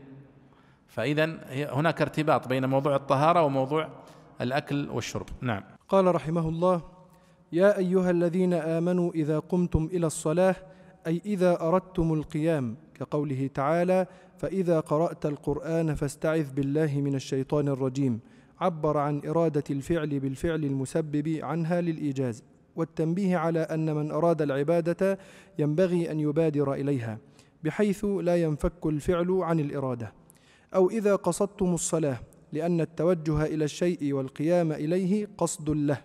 [0.88, 1.26] فاذا
[1.74, 3.90] هناك ارتباط بين موضوع الطهارة وموضوع
[4.42, 5.26] الأكل والشرب.
[5.42, 5.64] نعم.
[5.90, 6.82] قال رحمه الله
[7.52, 10.56] يا أيها الذين آمنوا إذا قمتم إلى الصلاة
[11.08, 18.20] أي إذا أردتم القيام كقوله تعالى فإذا قرأت القرآن فاستعذ بالله من الشيطان الرجيم
[18.60, 22.44] عبر عن إرادة الفعل بالفعل المسبب عنها للإيجاز.
[22.76, 25.20] والتنبيه على أن من أراد العبادة
[25.60, 27.18] ينبغي أن يبادر إليها
[27.64, 30.14] بحيث لا ينفك الفعل عن الإرادة.
[30.76, 32.20] أو إذا قصدتم الصلاة
[32.54, 36.02] لأن التوجه إلى الشيء والقيام إليه قصد له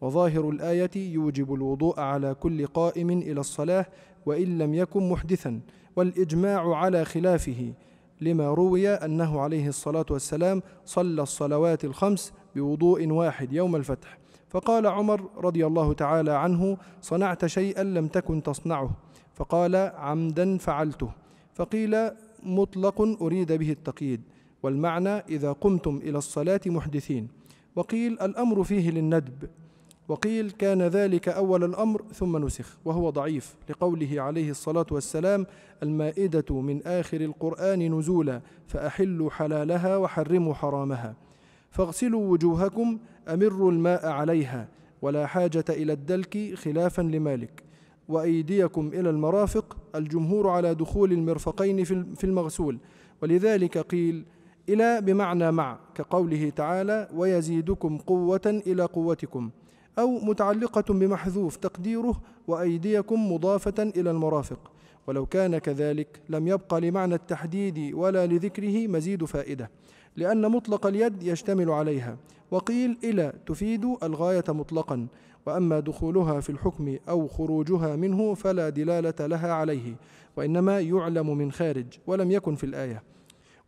[0.00, 3.86] وظاهر الآية يوجب الوضوء على كل قائم إلى الصلاة
[4.26, 5.60] وإن لم يكن محدثا
[5.96, 7.72] والإجماع على خلافه
[8.20, 14.18] لما روي أنه عليه الصلاة والسلام صلى الصلوات الخمس بوضوء واحد يوم الفتح.
[14.48, 18.90] فقال عمر رضي الله تعالى عنه صنعت شيئا لم تكن تصنعه.
[19.34, 21.10] فقال عمدا فعلته.
[21.54, 22.10] فقيل
[22.42, 24.20] مطلق أريد به التقييد.
[24.62, 27.28] والمعنى إذا قمتم إلى الصلاة محدثين.
[27.76, 29.50] وقيل الأمر فيه للندب.
[30.08, 32.78] وقيل كان ذلك أول الأمر ثم نسخ.
[32.84, 35.46] وهو ضعيف لقوله عليه الصلاة والسلام
[35.82, 41.14] المائدة من آخر القرآن نزولا فأحلوا حلالها وحرموا حرامها.
[41.70, 44.68] فاغسلوا وجوهكم أمروا الماء عليها
[45.02, 47.62] ولا حاجة إلى الدلك خلافا لمالك.
[48.08, 52.78] وأيديكم إلى المرافق الجمهور على دخول المرفقين في المغسول.
[53.22, 54.24] ولذلك قيل
[54.68, 59.50] إلى بمعنى مع كقوله تعالى ويزيدكم قوة إلى قوتكم.
[59.98, 64.70] أو متعلقة بمحذوف تقديره وأيديكم مضافة إلى المرافق.
[65.06, 69.70] ولو كان كذلك لم يبق لمعنى التحديد ولا لذكره مزيد فائدة
[70.16, 72.16] لأن مطلق اليد يشتمل عليها.
[72.50, 75.06] وقيل إلى تفيد الغاية مطلقا
[75.46, 79.96] وأما دخولها في الحكم أو خروجها منه فلا دلالة لها عليه
[80.36, 83.02] وإنما يعلم من خارج ولم يكن في الآية.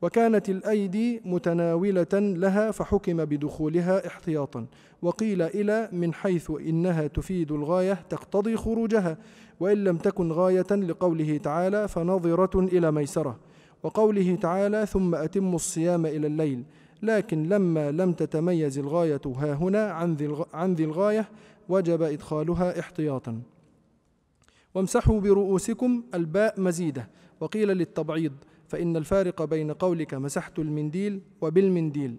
[0.02, 4.66] وكانت الأيدي متناولة لها فحكم بدخولها احتياطا
[5.02, 9.18] وقيل إلى من حيث إنها تفيد الغاية تقتضي خروجها
[9.60, 13.38] وإن لم تكن غاية لقوله تعالى فنظرة إلى ميسرة
[13.82, 16.64] وقوله تعالى ثم أتم الصيام إلى الليل
[17.02, 19.90] لكن لما لم تتميز الغاية ها هنا
[20.52, 21.28] عن ذي الغاية
[21.68, 23.42] وجب إدخالها احتياطا.
[24.74, 27.08] وامسحوا برؤوسكم الباء مزيدة
[27.40, 28.32] وقيل للتبعيض
[28.70, 32.16] فإن الفارق بين قولك مسحت المنديل وبالمنديل.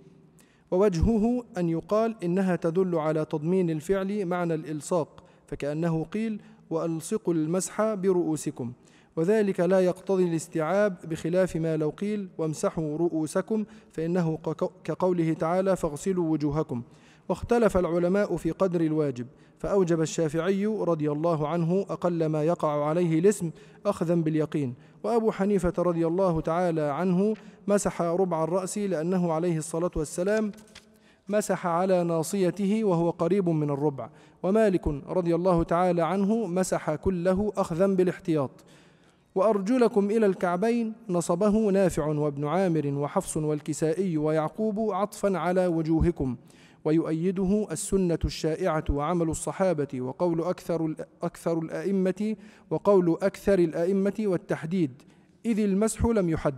[0.71, 8.71] ووجهه أن يقال إنها تدل على تضمين الفعل معنى الإلصاق فكأنه قيل وألصقوا المسح برؤوسكم.
[9.15, 14.37] وذلك لا يقتضي الاستيعاب بخلاف ما لو قيل وامسحوا رؤوسكم فإنه
[14.83, 16.81] كقوله تعالى فاغسلوا وجوهكم.
[17.29, 19.27] واختلف العلماء في قدر الواجب
[19.59, 23.51] فأوجب الشافعي رضي الله عنه أقل ما يقع عليه الاسم
[23.85, 24.73] أخذا باليقين.
[25.03, 27.33] وأبو حنيفة رضي الله تعالى عنه
[27.67, 30.51] مسح ربع الرأس لأنه عليه الصلاة والسلام
[31.29, 34.09] مسح على ناصيته وهو قريب من الربع.
[34.43, 38.51] ومالك رضي الله تعالى عنه مسح كله أخذا بالاحتياط.
[39.35, 46.35] وأرجلكم إلى الكعبين نصبه نافع وابن عامر وحفص والكسائي ويعقوب عطفا على وجوهكم.
[46.85, 52.35] ويؤيده السنة الشائعة وعمل الصحابة وقول أكثر أكثر الأئمة
[52.69, 55.01] وقول أكثر الأئمة والتحديد
[55.45, 56.55] إذ المسح لم يحد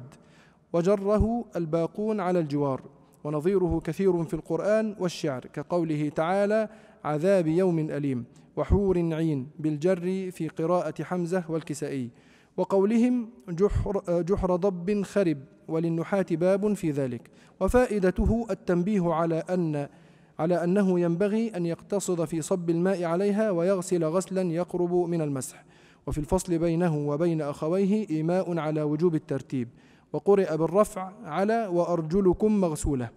[0.73, 2.81] وجره الباقون على الجوار
[3.23, 6.69] ونظيره كثير في القرآن والشعر كقوله تعالى
[7.03, 12.09] عذاب يوم أليم وحور عين بالجر في قراءة حمزة والكسائي
[12.57, 19.87] وقولهم جحر, جحر ضب خرب وللنحاة باب في ذلك وفائدته التنبيه على أن
[20.39, 25.63] على أنه ينبغي أن يقتصد في صب الماء عليها ويغسل غسلا يقرب من المسح.
[26.07, 29.67] وفي الفصل بينه وبين أخويه إيماء على وجوب الترتيب.
[30.13, 33.09] وقرئ بالرفع على وأرجلكم مغسولة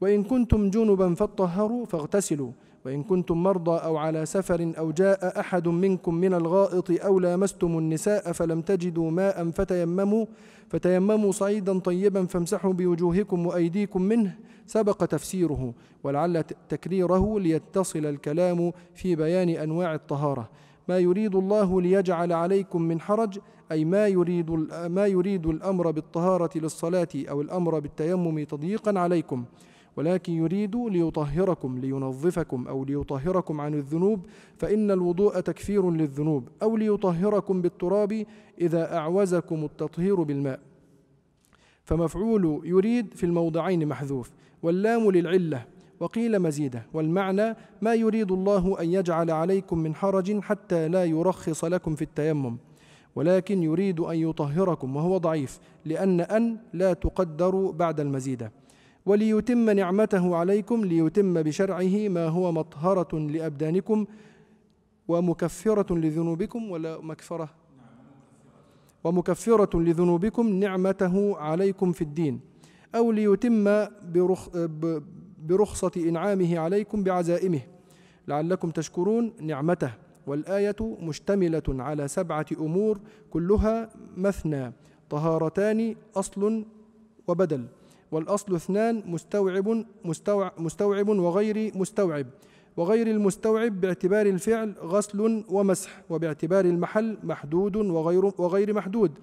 [0.00, 2.52] وإن كنتم جنبا فاطهروا فاغتسلوا.
[2.84, 8.32] وإن كنتم مرضى أو على سفر أو جاء أحد منكم من الغائط أو لامستم النساء
[8.32, 10.26] فلم تجدوا ماء فتيمموا
[10.68, 14.34] فتيمموا صعيدا طيبا فامسحوا بوجوهكم وأيديكم منه
[14.66, 15.74] سبق تفسيره.
[16.04, 20.48] ولعل تكريره ليتصل الكلام في بيان أنواع الطهارة.
[20.88, 23.38] ما يريد الله ليجعل عليكم من حرج
[23.72, 24.50] أي ما يريد
[24.86, 29.44] ما يريد الأمر بالطهارة للصلاة أو الأمر بالتيمم تضييقا عليكم.
[29.96, 34.26] ولكن يريد ليطهركم لينظفكم أو ليطهركم عن الذنوب
[34.56, 38.26] فإن الوضوء تكفير للذنوب أو ليطهركم بالتراب
[38.60, 40.60] إذا أعوزكم التطهير بالماء.
[41.84, 44.30] فمفعول يريد في الموضعين محذوف
[44.62, 45.64] واللام للعلة
[46.00, 51.94] وقيل مزيدة والمعنى ما يريد الله أن يجعل عليكم من حرج حتى لا يرخص لكم
[51.94, 52.56] في التيمم.
[53.16, 58.52] ولكن يريد أن يطهركم وهو ضعيف لأن أن لا تقدر بعد المزيدة.
[59.06, 64.06] وليتم نعمته عليكم ليتم بشرعه ما هو مطهرة لأبدانكم
[65.08, 67.50] ومكفرة لذنوبكم ولا مكفرة؟
[69.04, 72.40] ومكفرة لذنوبكم نعمته عليكم في الدين.
[72.94, 73.64] أو ليتم
[74.02, 74.48] برخ
[75.42, 77.60] برخصة إنعامه عليكم بعزائمه.
[78.28, 79.92] لعلكم تشكرون نعمته.
[80.26, 83.00] والآية مشتملة على سبعة أمور
[83.30, 84.72] كلها مثنى
[85.10, 86.64] طهارتان أصل
[87.28, 87.66] وبدل.
[88.12, 92.26] والأصل اثنان مستوعب مستوعب, مستوعب وغير مستوعب.
[92.76, 99.18] وغير المستوعب باعتبار الفعل غسل ومسح وباعتبار المحل محدود وغير, وغير محدود.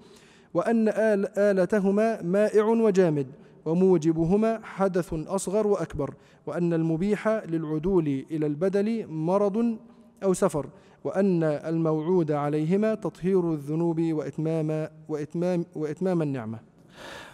[0.54, 3.26] وأن آل آلتهما مائع وجامد
[3.64, 6.14] وموجبهما حدث أصغر وأكبر.
[6.46, 9.76] وأن المبيح للعدول إلى البدل مرض
[10.24, 10.66] أو سفر.
[11.04, 16.58] وأن الموعود عليهما تطهير الذنوب وإتمام, وإتمام, وإتمام النعمة.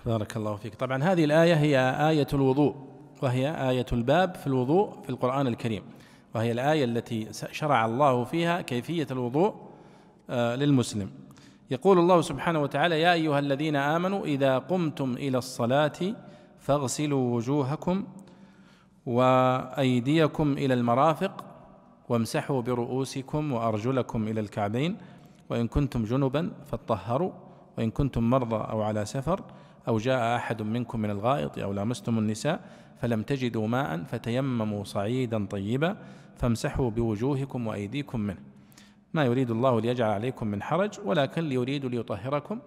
[0.07, 0.75] بارك الله فيك.
[0.75, 1.79] طبعا هذه الآية هي
[2.11, 2.75] آية الوضوء
[3.23, 5.83] وهي آية الباب في الوضوء في القرآن الكريم
[6.35, 9.55] وهي الآية التي شرع الله فيها كيفية الوضوء
[10.31, 11.11] آه، للمسلم.
[11.71, 16.15] يقول الله سبحانه وتعالى يا أيها الذين آمنوا إذا قمتم إلى الصلاة
[16.59, 18.05] فاغسلوا وجوهكم
[19.07, 21.45] وأيديكم إلى المرافق
[22.09, 24.97] وامسحوا برؤوسكم وأرجلكم إلى الكعبين
[25.51, 27.33] وإن كنتم جنبا فاطهروا
[27.79, 29.41] وإن كنتم مرضى أو على سفر
[29.89, 32.61] أو جاء أحد منكم من الغائط أو لامستم النساء
[33.01, 35.97] فلم تجدوا ماء فتيمموا صعيدا طيبا
[36.37, 38.39] فامسحوا بوجوهكم وأيديكم منه.
[39.15, 42.59] ما يريد الله ليجعل عليكم من حرج ولكن ليريد ليطهركم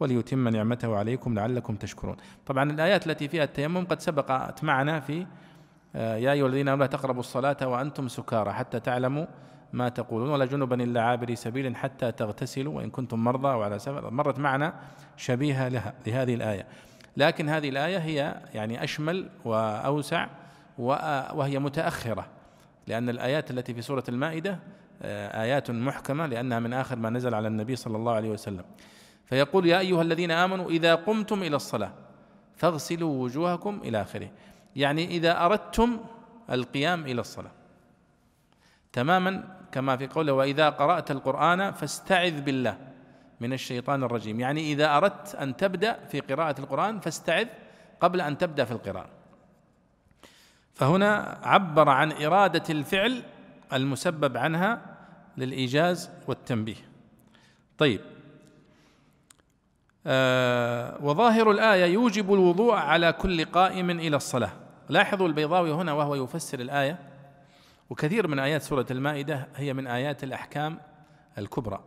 [0.00, 2.16] وليتم نعمته عليكم لعلكم تشكرون.
[2.46, 5.26] طبعا الآيات التي فيها التيمم قد سبقت معنا في
[5.96, 9.26] آه، يا أيها الذين آمنوا لا تقربوا الصلاة وأنتم سكارى حتى تعلموا
[9.72, 14.10] ما تقولون ولا جنبا إلا عابري سبيل حتى تغتسلوا وإن كنتم مرضى أو على سفر.
[14.10, 14.74] مرت معنا
[15.16, 16.66] شبيهة لها لهذه الآية.
[17.16, 20.28] لكن هذه الآية هي يعني أشمل وأوسع
[20.78, 22.26] وهي متأخرة
[22.86, 24.58] لأن الآيات التي في سورة المائدة
[25.02, 28.64] آه، آيات محكمة لأنها من آخر ما نزل على النبي صلى الله عليه وسلم.
[29.24, 31.92] فيقول يا أيها الذين آمنوا إذا قمتم إلى الصلاة
[32.56, 34.30] فاغسلوا وجوهكم إلى آخره.
[34.76, 35.98] يعني إذا أردتم
[36.50, 37.50] القيام إلى الصلاة
[38.92, 42.78] تماما كما في قوله وإذا قرأت القرآن فاستعذ بالله
[43.40, 44.40] من الشيطان الرجيم.
[44.40, 47.46] يعني إذا أردت أن تبدأ في قراءة القرآن فاستعذ
[48.00, 49.08] قبل أن تبدأ في القراءة.
[50.74, 53.22] فهنا عبر عن إرادة الفعل
[53.72, 54.80] المسبب عنها
[55.36, 56.76] للإيجاز والتنبيه.
[57.78, 58.00] طيب.
[60.06, 64.52] آه وظاهر الآية يوجب الوضوء على كل قائم إلى الصلاة.
[64.88, 66.98] لاحظوا البيضاوي هنا وهو يفسر الآية.
[67.92, 70.78] وكثير من آيات سورة المائدة هي من آيات الأحكام
[71.38, 71.84] الكبرى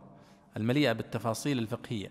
[0.56, 2.10] المليئة بالتفاصيل الفقهية.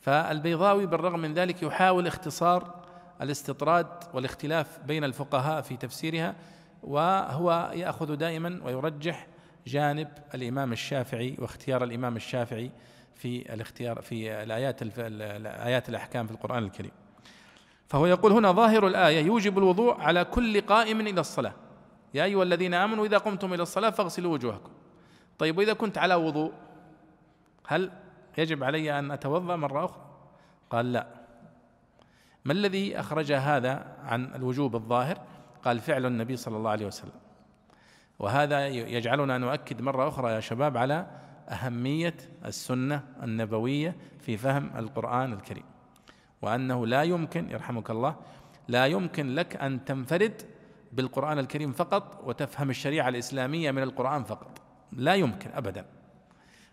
[0.00, 2.84] فالبيضاوي بالرغم من ذلك يحاول اختصار
[3.22, 6.34] الاستطراد والاختلاف بين الفقهاء في تفسيرها
[6.82, 9.26] وهو يأخذ دائما ويرجح
[9.66, 12.70] جانب الإمام الشافعي واختيار الإمام الشافعي
[13.14, 16.92] في الاختيار في الآيات الآيات الأحكام في القرآن الكريم.
[17.88, 21.54] فهو يقول هنا ظاهر الآية يوجب الوضوء على كل قائم إلى الصلاة.
[22.14, 24.70] يا أيها الذين آمنوا إذا قمتم إلى الصلاة فاغسلوا وجوهكم.
[25.38, 26.52] طيب وإذا كنت على وضوء
[27.66, 27.90] هل
[28.38, 30.02] يجب علي أن أتوضأ مرة أخرى؟
[30.70, 31.06] قال لا.
[32.44, 35.18] ما الذي أخرج هذا عن الوجوب الظاهر؟
[35.64, 37.12] قال فعل النبي صلى الله عليه وسلم.
[38.18, 41.06] وهذا يجعلنا نؤكد مرة أخرى يا شباب على
[41.48, 45.64] أهمية السنة النبوية في فهم القرآن الكريم.
[46.42, 48.16] وأنه لا يمكن يرحمك الله
[48.68, 50.42] لا يمكن لك أن تنفرد
[50.92, 54.60] بالقرآن الكريم فقط وتفهم الشريعة الإسلامية من القرآن فقط.
[54.92, 55.84] لا يمكن أبدا.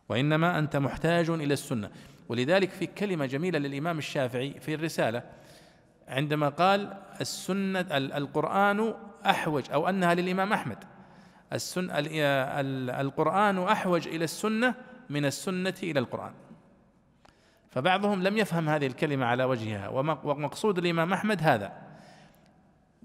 [0.09, 1.89] وإنما أنت محتاج إلى السنة.
[2.29, 5.23] ولذلك في كلمة جميلة للإمام الشافعي في الرسالة
[6.07, 8.93] عندما قال السنة القرآن
[9.25, 10.77] أحوج أو أنها للإمام أحمد.
[11.53, 14.75] السن القرآن أحوج إلى السنة
[15.09, 16.31] من السنة إلى القرآن.
[17.69, 19.89] فبعضهم لم يفهم هذه الكلمة على وجهها
[20.23, 21.88] ومقصود الإمام أحمد هذا.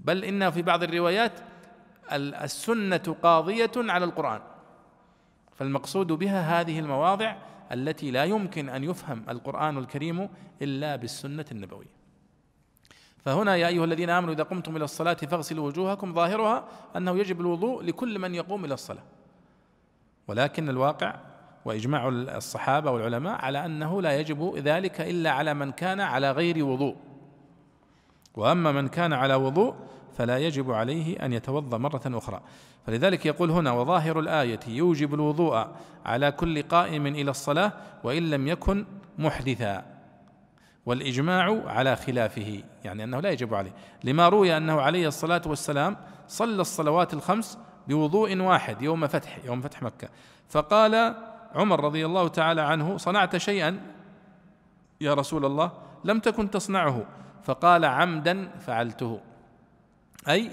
[0.05, 1.33] بل إن في بعض الروايات
[2.13, 4.41] السنة قاضية على القرآن.
[5.55, 7.37] فالمقصود بها هذه المواضع
[7.73, 10.29] التي لا يمكن أن يفهم القرآن الكريم
[10.63, 11.95] إلا بالسنة النبوية.
[13.25, 16.15] فهنا يا أيها الذين آمنوا إذا قمتم إلى الصلاة فاغسلوا وجوهكم.
[16.15, 16.65] ظاهرها
[16.97, 19.03] أنه يجب الوضوء لكل من يقوم إلى الصلاة.
[20.29, 21.15] ولكن الواقع
[21.65, 26.97] وإجماع الصحابة والعلماء على أنه لا يجب ذلك إلا على من كان على غير وضوء.
[28.35, 29.75] وأما من كان على وضوء
[30.15, 32.41] فلا يجب عليه أن يتوضأ مرة أخرى.
[32.87, 35.67] فلذلك يقول هنا وظاهر الآية يوجب الوضوء
[36.07, 37.73] على كل قائم إلى الصلاة
[38.05, 38.85] وإن لم يكن
[39.19, 39.85] محدثا.
[40.87, 43.73] والإجماع على خلافه يعني أنه لا يجب عليه.
[44.05, 45.97] لما روي أنه عليه الصلاة والسلام
[46.29, 47.59] صلى الصلوات الخمس
[47.89, 50.09] بوضوء واحد يوم فتح يوم فتح مكة.
[50.49, 51.15] فقال
[51.55, 53.81] عمر رضي الله تعالى عنه صنعت شيئا؟
[55.01, 55.73] يا رسول الله
[56.05, 57.07] لم تكن تصنعه.
[57.45, 59.21] فقال عمدا فعلته.
[60.29, 60.51] أي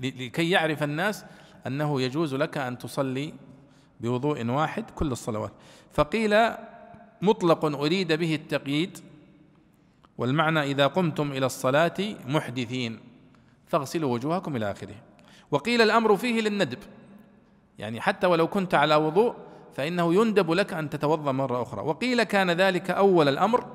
[0.00, 1.24] لكي يعرف الناس
[1.66, 3.34] أنه يجوز لك أن تصلي
[4.00, 5.52] بوضوء واحد كل الصلوات.
[5.92, 6.36] فقيل
[7.22, 8.98] مطلق أريد به التقييد
[10.18, 11.94] والمعنى إذا قمتم إلى الصلاة
[12.26, 13.00] محدثين
[13.66, 14.94] فاغسلوا وجوهكم إلى آخره.
[15.50, 16.78] وقيل الأمر فيه للندب
[17.78, 19.34] يعني حتى ولو كنت على وضوء
[19.74, 21.82] فإنه يندب لك أن تتوضأ مرة أخرى.
[21.82, 23.66] وقيل كان ذلك أول الأمر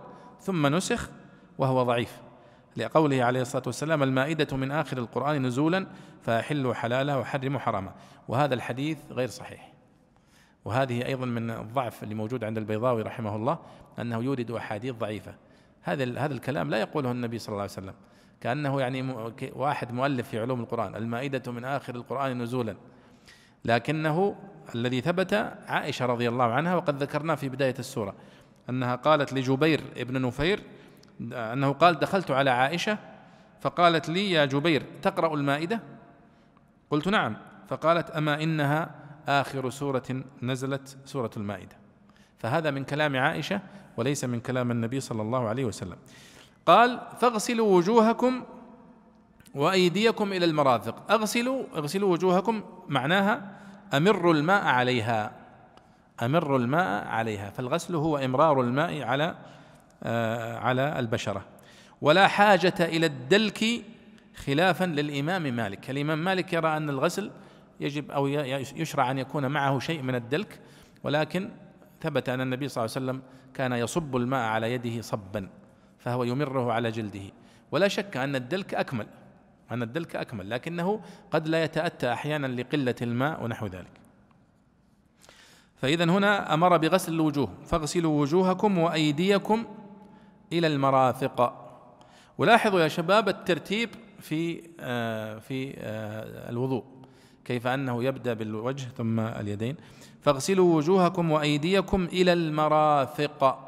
[0.41, 1.09] ثم نسخ
[1.57, 2.28] وهو ضعيف.
[2.77, 5.87] لقوله عليه الصلاة والسلام المائدة من آخر القرآن نزولا
[6.21, 7.93] فأحلوا حلاله وحرموا حراما
[8.27, 9.73] وهذا الحديث غير صحيح.
[10.65, 13.59] وهذه أيضا من الضعف اللي موجود عند البيضاوي رحمه الله
[13.99, 15.35] أنه يورد أحاديث ضعيفة.
[15.81, 17.93] هذا هذا الكلام لا يقوله النبي صلى الله عليه وسلم
[18.41, 19.15] كأنه يعني
[19.55, 22.75] واحد مؤلف في علوم القرآن المائدة من آخر القرآن نزولا.
[23.65, 24.35] لكنه
[24.75, 25.33] الذي ثبت
[25.67, 28.15] عائشة رضي الله عنها وقد ذكرناه في بداية السورة
[28.69, 30.63] أنها قالت لجبير ابن نفير
[31.33, 32.97] أنه قال دخلت على عائشة
[33.61, 35.79] فقالت لي يا جبير تقرأ المائدة؟
[36.89, 37.37] قلت نعم.
[37.67, 38.95] فقالت أما إنها
[39.27, 41.77] آخر سورة نزلت سورة المائدة.
[42.37, 43.61] فهذا من كلام عائشة
[43.97, 45.97] وليس من كلام النبي صلى الله عليه وسلم.
[46.65, 48.43] قال فاغسلوا وجوهكم
[49.55, 51.11] وأيديكم إلى المرافق.
[51.11, 53.51] أغسلوا اغسلوا وجوهكم معناها
[53.93, 55.31] أمروا الماء عليها.
[56.23, 57.49] أمروا الماء عليها.
[57.49, 59.35] فالغسل هو إمرار الماء على
[60.61, 61.45] على البشرة.
[62.01, 63.65] ولا حاجة إلى الدلك
[64.35, 65.89] خلافا للإمام مالك.
[65.89, 67.31] الإمام مالك يرى أن الغسل
[67.79, 70.59] يجب أو يشرع أن يكون معه شيء من الدلك
[71.03, 71.49] ولكن
[72.01, 73.21] ثبت أن النبي صلى الله عليه وسلم
[73.53, 75.49] كان يصب الماء على يده صبا
[75.99, 77.21] فهو يمره على جلده.
[77.71, 79.07] ولا شك أن الدلك أكمل
[79.71, 83.91] أن الدلك أكمل لكنه قد لا يتأتى أحيانا لقلة الماء ونحو ذلك.
[85.75, 87.53] فإذا هنا أمر بغسل الوجوه.
[87.65, 89.65] فاغسلوا وجوهكم وأيديكم
[90.53, 91.65] إلى المرافق.
[92.37, 93.89] ولاحظوا يا شباب الترتيب
[94.19, 96.83] في آه في آه الوضوء
[97.45, 99.75] كيف أنه يبدأ بالوجه ثم اليدين.
[100.21, 103.65] فاغسلوا وجوهكم وأيديكم إلى المرافق.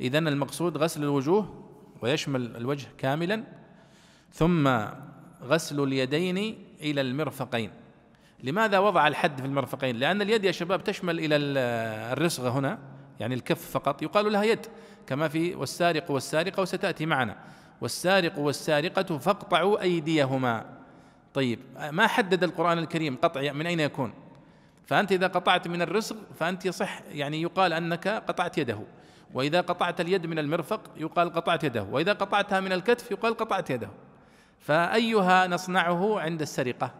[0.00, 1.64] إذا المقصود غسل الوجوه
[2.02, 3.44] ويشمل الوجه كاملا
[4.32, 4.68] ثم
[5.42, 7.70] غسل اليدين إلى المرفقين.
[8.42, 12.78] لماذا وضع الحد في المرفقين؟ لأن اليد يا شباب تشمل إلى الرسغة هنا
[13.20, 14.02] يعني الكف فقط.
[14.02, 14.66] يقال لها يد.
[15.06, 17.36] كما في والسارق والسارقة وستأتي معنا.
[17.80, 20.64] والسارق والسارقة فاقطعوا أيديهما.
[21.34, 21.58] طيب
[21.90, 24.12] ما حدد القرآن الكريم قطع من أين يكون؟
[24.86, 28.80] فأنت إذا قطعت من الرسغ فأنت يصح يعني يقال أنك قطعت يده.
[29.34, 31.82] وإذا قطعت اليد من المرفق يقال قطعت يده.
[31.82, 33.88] وإذا قطعتها من الكتف يقال قطعت يده.
[34.60, 36.90] فأيها نصنعه عند السرقة؟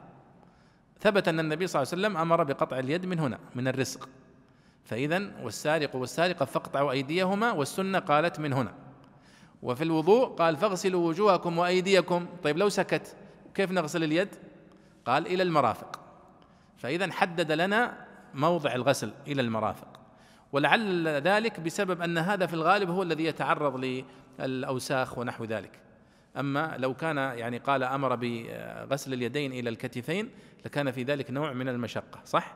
[1.00, 4.08] ثبت أن النبي صلى الله عليه وسلم أمر بقطع اليد من هنا من الرزق.
[4.84, 8.74] فإذا والسارق والسارقة فاقطعوا أيديهما والسنة قالت من هنا.
[9.62, 12.26] وفي الوضوء قال فاغسلوا وجوهكم وأيديكم.
[12.42, 13.16] طيب لو سكت
[13.54, 14.28] كيف نغسل اليد؟
[15.04, 16.00] قال إلى المرافق.
[16.76, 20.00] فإذا حدد لنا موضع الغسل إلى المرافق.
[20.52, 24.04] ولعل ذلك بسبب أن هذا في الغالب هو الذي يتعرض
[24.38, 25.80] للأوساخ ونحو ذلك.
[26.36, 30.30] أما لو كان يعني قال أمر بغسل اليدين إلى الكتفين
[30.64, 32.54] لكان في ذلك نوع من المشقة صح؟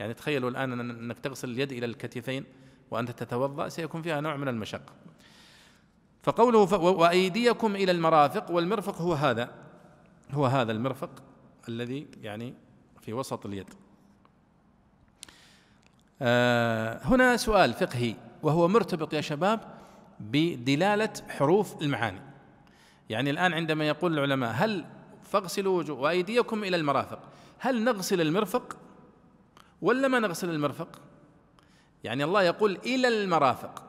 [0.00, 2.44] يعني تخيلوا الآن أنك تغسل اليد إلى الكتفين
[2.90, 4.92] وأنت تتوضأ سيكون فيها نوع من المشقة.
[6.22, 9.50] فقوله وأيديكم إلى المرافق والمرفق هو هذا.
[10.30, 11.10] هو هذا المرفق
[11.68, 12.54] الذي يعني
[13.00, 13.66] في وسط اليد.
[16.22, 19.60] آه هنا سؤال فقهي وهو مرتبط يا شباب
[20.20, 22.20] بدلالة حروف المعاني.
[23.10, 24.84] يعني الآن عندما يقول العلماء هل
[25.22, 27.18] فاغسلوا وجوه وأيديكم إلى المرافق
[27.58, 28.76] هل نغسل المرفق؟
[29.82, 31.00] ولا ما نغسل المرفق؟
[32.04, 33.84] يعني الله يقول إلى المرافق.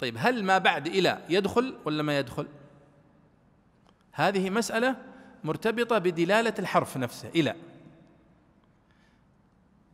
[0.00, 2.46] طيب هل ما بعد إلى يدخل ولا ما يدخل؟
[4.12, 4.96] هذه مسألة
[5.44, 7.54] مرتبطة بدلالة الحرف نفسه إلى.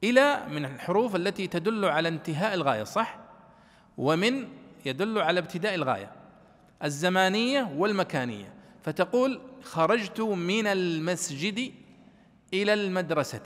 [0.05, 3.19] إلى من الحروف التي تدل على انتهاء الغاية صح؟
[3.99, 4.49] ومن
[4.87, 6.13] يدل على ابتداء الغاية
[6.85, 8.55] الزمانية والمكانية.
[8.83, 11.73] فتقول خرجت من المسجد
[12.53, 13.43] إلى المدرسة.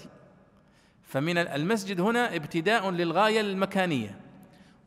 [1.09, 4.19] فمن المسجد هنا ابتداء للغاية المكانية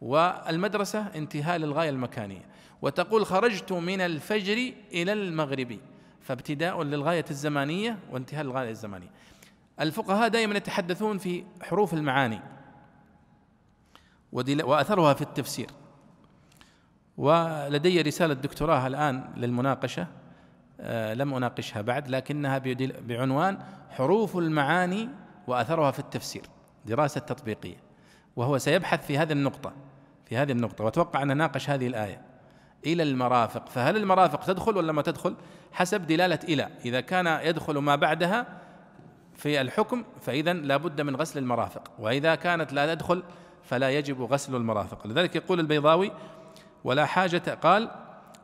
[0.02, 2.46] والمدرسة انتهاء للغاية المكانية.
[2.82, 5.80] وتقول خرجت من الفجر إلى المغرب
[6.22, 9.10] فابتداء للغاية الزمانية وانتهاء للغاية الزمانية.
[9.80, 12.40] الفقهاء دائما يتحدثون في حروف المعاني
[14.32, 15.70] وأثرها في التفسير.
[17.18, 20.08] ولدي رسالة دكتوراه الآن للمناقشة
[20.80, 22.62] آه، لم أناقشها بعد لكنها
[23.08, 23.58] بعنوان
[23.90, 25.10] حروف المعاني
[25.52, 26.41] وأثرها في التفسير
[26.86, 27.78] دراسة تطبيقية.
[28.36, 29.74] وهو سيبحث في هذه النقطة
[30.26, 32.22] في هذه النقطة وأتوقع أن ناقش هذه الآية
[32.86, 33.70] إلى المرافق.
[33.70, 35.36] فهل المرافق تدخل ولا ما تدخل؟
[35.72, 36.70] حسب دلالة إلى.
[36.86, 38.47] إذا كان يدخل ما بعدها
[39.36, 41.91] في الحكم فإذا لا بد من غسل المرافق.
[41.99, 43.24] وإذا كانت لا تدخل
[43.64, 45.08] فلا يجب غسل المرافق.
[45.08, 46.12] لذلك يقول البيضاوي
[46.84, 47.89] ولا حاجة قال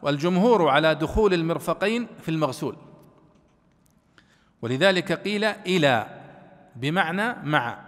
[0.02, 2.76] والجمهور على دخول المرفقين في المغسول
[4.62, 6.17] ولذلك قيل إلى
[6.78, 7.80] بمعنى مع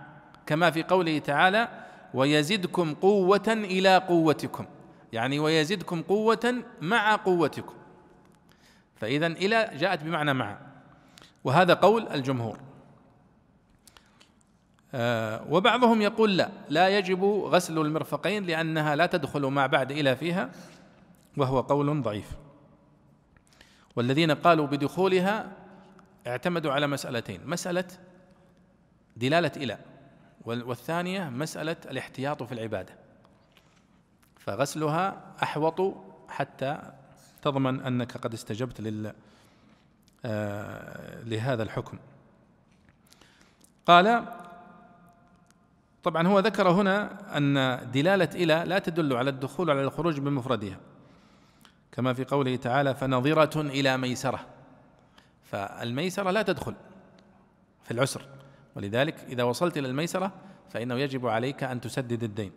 [0.46, 1.70] كما في قوله تعالى
[2.14, 4.66] ويزدكم قوة إلى قوتكم.
[5.14, 7.74] يعني ويزدكم قوة مع قوتكم.
[8.96, 10.58] فإذا إلى جاءت بمعنى مع.
[11.44, 12.60] وهذا قول الجمهور.
[14.94, 20.50] آه وبعضهم يقول لا لا يجب غسل المرفقين لأنها لا تدخل ما بعد إلى فيها
[21.38, 22.32] وهو قول ضعيف.
[23.96, 25.52] والذين قالوا بدخولها
[26.28, 27.86] اعتمدوا على مسألتين مسألة
[29.20, 29.78] دلالة إلى.
[30.46, 32.94] والثانية مسألة الاحتياط في العبادة.
[34.40, 35.96] فغسلها أحوط
[36.30, 36.82] حتى
[37.42, 39.14] تضمن أنك قد استجبت لل
[40.26, 41.98] آه، لهذا الحكم.
[43.86, 44.26] قال
[46.04, 50.78] طبعا هو ذكر هنا أن دلالة إلى لا تدل على الدخول على الخروج بمفردها.
[51.92, 54.46] كما في قوله تعالى فنظرة إلى ميسرة.
[55.44, 56.76] فالميسرة لا تدخل
[57.84, 58.39] في العسر.
[58.80, 60.32] ولذلك إذا وصلت إلى الميسرة
[60.70, 62.52] فإنه يجب عليك أن تسدد الدين.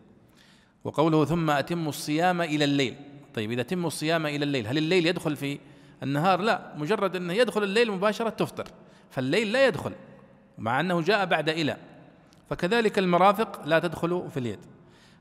[0.84, 2.96] وقوله ثم أتم الصيام إلى الليل.
[3.34, 5.58] طيب إذا تم الصيام إلى الليل هل الليل يدخل في
[6.02, 8.64] النهار؟ لا مجرد أنه يدخل الليل مباشرة تفطر
[9.10, 9.92] فالليل لا يدخل
[10.58, 11.76] مع أنه جاء بعد إلى.
[12.50, 14.58] فكذلك المرافق لا تدخل في اليد.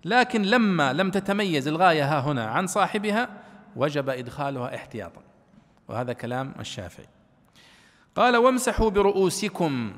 [0.06, 3.30] لكن لما لم تتميز الغاية ها هنا عن صاحبها
[3.76, 5.22] وجب إدخالها احتياطا.
[5.88, 7.08] وهذا كلام الشافعي.
[8.16, 9.94] قال وامسحوا برؤوسكم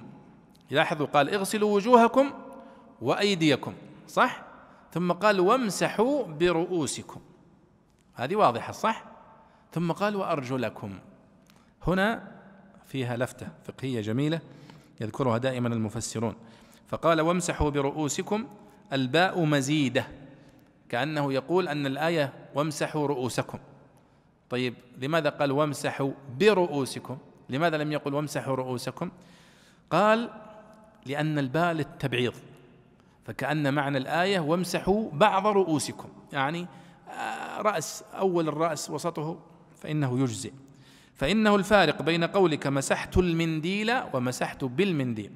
[0.72, 2.32] لاحظوا قال اغسلوا وجوهكم
[3.02, 3.74] وأيديكم
[4.08, 4.44] صح؟
[4.92, 7.22] ثم قال وامسحوا برؤوسكم.
[8.14, 9.06] هذه واضحة صح؟
[9.72, 11.00] ثم قال وأرجلكم.
[11.88, 12.32] هنا
[12.86, 14.42] فيها لفتة فقهية جميلة
[15.02, 16.36] يذكرها دائما المفسرون.
[16.88, 18.48] فقال وامسحوا برؤوسكم
[18.94, 20.08] الباء مزيدة
[20.90, 23.60] كأنه يقول أن الآية وامسحوا رؤوسكم.
[24.50, 27.18] طيب لماذا قال وامسحوا برؤوسكم؟
[27.50, 29.12] لماذا لم يقل وامسحوا رؤوسكم؟
[29.90, 30.30] قال
[31.06, 32.34] لأن الباء للتبعيض.
[33.26, 36.10] فكأن معنى الآية وامسحوا بعض رؤوسكم.
[36.34, 36.68] يعني
[37.10, 39.40] آه، رأس أول الرأس وسطه
[39.78, 40.54] فإنه يجزئ.
[41.16, 45.32] فإنه الفارق بين قولك مسحت المنديل ومسحت بالمنديل.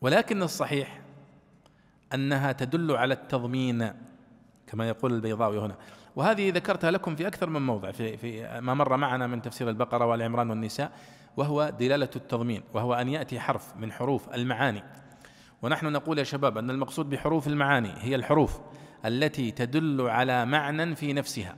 [0.00, 1.00] ولكن الصحيح
[2.14, 3.92] أنها تدل على التضمين
[4.66, 5.76] كما يقول البيضاوي هنا.
[6.16, 10.06] وهذه ذكرتها لكم في أكثر من موضع في, في ما مر معنا من تفسير البقرة
[10.06, 10.92] والعمران والنساء.
[11.36, 14.82] وهو دلالة التضمين وهو أن يأتي حرف من حروف المعاني.
[15.62, 18.60] ونحن نقول يا شباب أن المقصود بحروف المعاني هي الحروف
[19.04, 21.56] التي تدل على معنى في نفسها.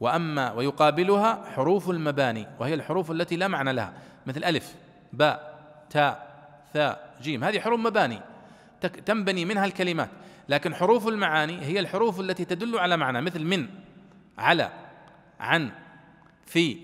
[0.00, 3.92] وأما ويقابلها حروف المباني وهي الحروف التي لا معنى لها
[4.26, 4.74] مثل ألف
[5.12, 5.54] باء
[5.90, 6.34] تاء
[6.72, 8.20] ثاء جيم هذه حروف مباني
[9.06, 10.10] تنبني منها الكلمات.
[10.48, 13.68] لكن حروف المعاني هي الحروف التي تدل على معنى مثل من
[14.38, 14.70] على
[15.40, 15.70] عن
[16.46, 16.78] في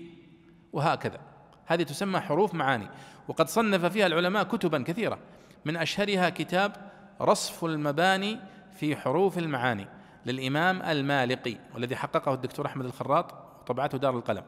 [0.73, 1.30] وهكذا.
[1.65, 2.87] هذه تسمى حروف معاني.
[3.27, 5.19] وقد صنف فيها العلماء كتبا كثيرة.
[5.65, 6.91] من أشهرها كتاب
[7.21, 8.39] رصف المباني
[8.79, 9.87] في حروف المعاني
[10.25, 14.43] للإمام المالقي والذي حققه الدكتور أحمد الخراط وطبعته دار القلم.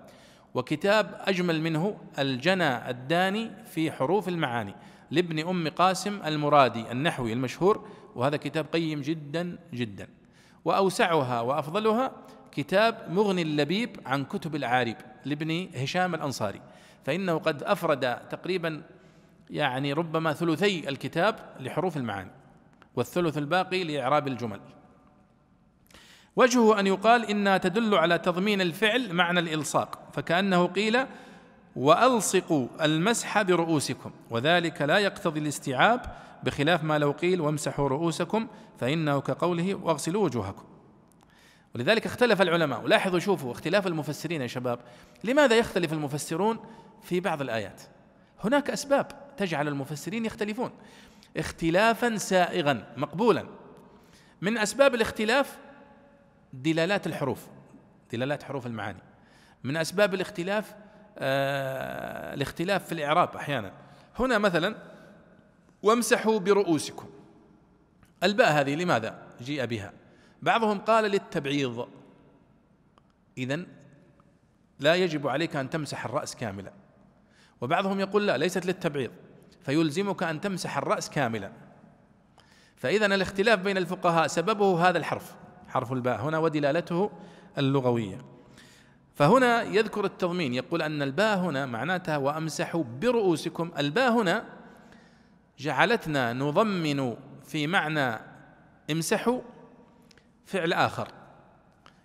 [0.54, 4.76] وكتاب أجمل منه الجنى الداني في حروف المعاني
[5.12, 10.08] لابن أم قاسم المرادي النحوي المشهور وهذا كتاب قيم جدا جدا.
[10.66, 12.12] وأوسعها وأفضلها
[12.52, 14.96] كتاب مغني اللبيب عن كتب العارب
[15.26, 16.62] لابن هشام الأنصاري.
[17.06, 18.82] فإنه قد أفرد تقريبا
[19.50, 22.32] يعني ربما ثلثي الكتاب لحروف المعاني
[22.96, 24.60] والثلث الباقي لإعراب الجمل.
[26.36, 31.06] وجهه أن يقال إنها تدل على تضمين الفعل معنى الإلصاق فكأنه قيل
[31.76, 36.02] وألصقوا المسح برؤوسكم وذلك لا يقتضي الاستيعاب
[36.44, 38.48] بخلاف ما لو قيل وامسحوا رؤوسكم
[38.80, 40.64] فإنه كقوله واغسلوا وجوهكم.
[41.76, 42.82] ولذلك اختلف العلماء.
[42.82, 44.80] ولاحظوا شوفوا اختلاف المفسرين يا شباب.
[45.24, 46.60] لماذا يختلف المفسرون
[47.02, 47.82] في بعض الآيات؟
[48.44, 49.08] هناك أسباب
[49.38, 50.72] تجعل المفسرين يختلفون.
[51.38, 53.46] اختلافا سائغا مقبولا.
[54.42, 55.58] من أسباب الاختلاف
[56.54, 57.48] دلالات الحروف
[58.12, 59.02] دلالات حروف المعاني.
[59.64, 60.76] من أسباب الاختلاف
[61.18, 63.72] آه الاختلاف في الإعراب أحيانا.
[64.20, 64.76] هنا مثلا
[65.84, 67.10] وامسحوا برؤوسكم.
[68.24, 69.94] الباء هذه لماذا جيء بها؟
[70.44, 71.88] بعضهم قال للتبعيض.
[73.38, 73.66] إذن
[74.80, 76.72] لا يجب عليك أن تمسح الرأس كاملا.
[77.62, 79.12] وبعضهم يقول لا ليست للتبعيض.
[79.62, 81.52] فيلزمك أن تمسح الرأس كاملا.
[82.76, 85.36] فإذا الاختلاف بين الفقهاء سببه هذا الحرف
[85.68, 86.22] حرف الباء.
[86.22, 87.12] هنا ودلالته
[87.58, 88.22] اللغوية.
[89.16, 93.72] فهنا يذكر التضمين يقول أن الباء هنا معناتها وأمسحوا برؤوسكم.
[93.78, 94.46] الباء هنا
[95.60, 97.16] جعلتنا نضمن
[97.46, 98.20] في معنى
[98.92, 99.42] امسحوا
[100.46, 101.08] فعل آخر.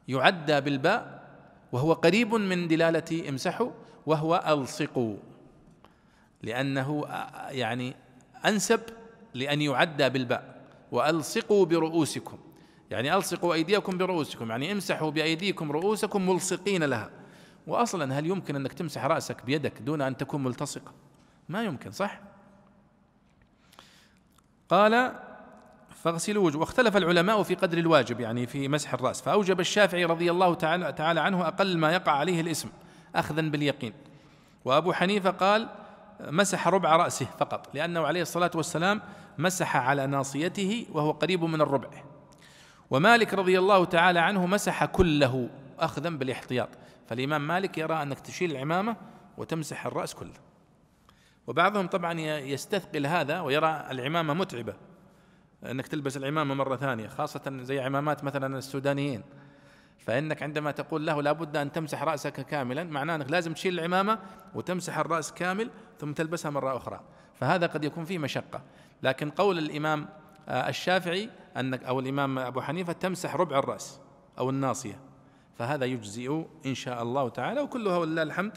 [0.09, 1.29] يعدى بالباء
[1.73, 3.71] وهو قريب من دلالة امسحوا
[4.07, 5.17] وهو ألصقوا.
[6.43, 7.05] لأنه
[7.49, 7.97] يعني
[8.47, 8.81] أنسب
[9.35, 10.61] لأن يعدى بالباء.
[10.93, 12.39] وألصقوا برؤوسكم.
[12.91, 14.51] يعني ألصقوا أيديكم برؤوسكم.
[14.51, 17.11] يعني امسحوا بأيديكم رؤوسكم ملصقين لها.
[17.67, 20.93] وأصلا هل يمكن أنك تمسح رأسك بيدك دون أن تكون ملتصقة؟
[21.49, 22.21] ما يمكن صح؟
[24.69, 25.21] قال
[26.03, 29.23] فاغسلوا وجه واختلف العلماء في قدر الواجب يعني في مسح الرأس.
[29.23, 32.69] فأوجب الشافعي رضي الله تعالى, عنه أقل ما يقع عليه الاسم
[33.15, 33.93] أخذا باليقين.
[34.65, 35.69] وأبو حنيفة قال
[36.21, 39.03] مسح ربع رأسه فقط لأنه عليه الصلاة والسلام
[39.39, 41.89] مسح على ناصيته وهو قريب من الربع.
[42.91, 46.69] ومالك رضي الله تعالى عنه مسح كله أخذا بالاحتياط.
[47.09, 48.97] فالإمام مالك يرى أنك تشيل العمامة
[49.39, 50.33] وتمسح الرأس كله.
[51.47, 54.88] وبعضهم طبعا يستثقل هذا ويرى العمامة متعبة.
[55.65, 59.23] إنك تلبس العمامة مرة ثانية خاصة زي عمامات مثلا السودانيين.
[59.99, 64.19] فإنك عندما تقول له لابد أن تمسح رأسك كاملا معناه إنك لازم تشيل العمامة
[64.55, 67.01] وتمسح الرأس كامل ثم تلبسها مرة أخرى.
[67.35, 68.63] فهذا قد يكون فيه مشقة.
[69.03, 70.09] لكن قول الإمام
[70.49, 74.01] آه، الشافعي أنك أو الإمام أبو حنيفة تمسح ربع الرأس
[74.39, 75.01] أو الناصية.
[75.59, 78.53] فهذا يجزئ إن شاء الله تعالى وكلها ولله الحمد.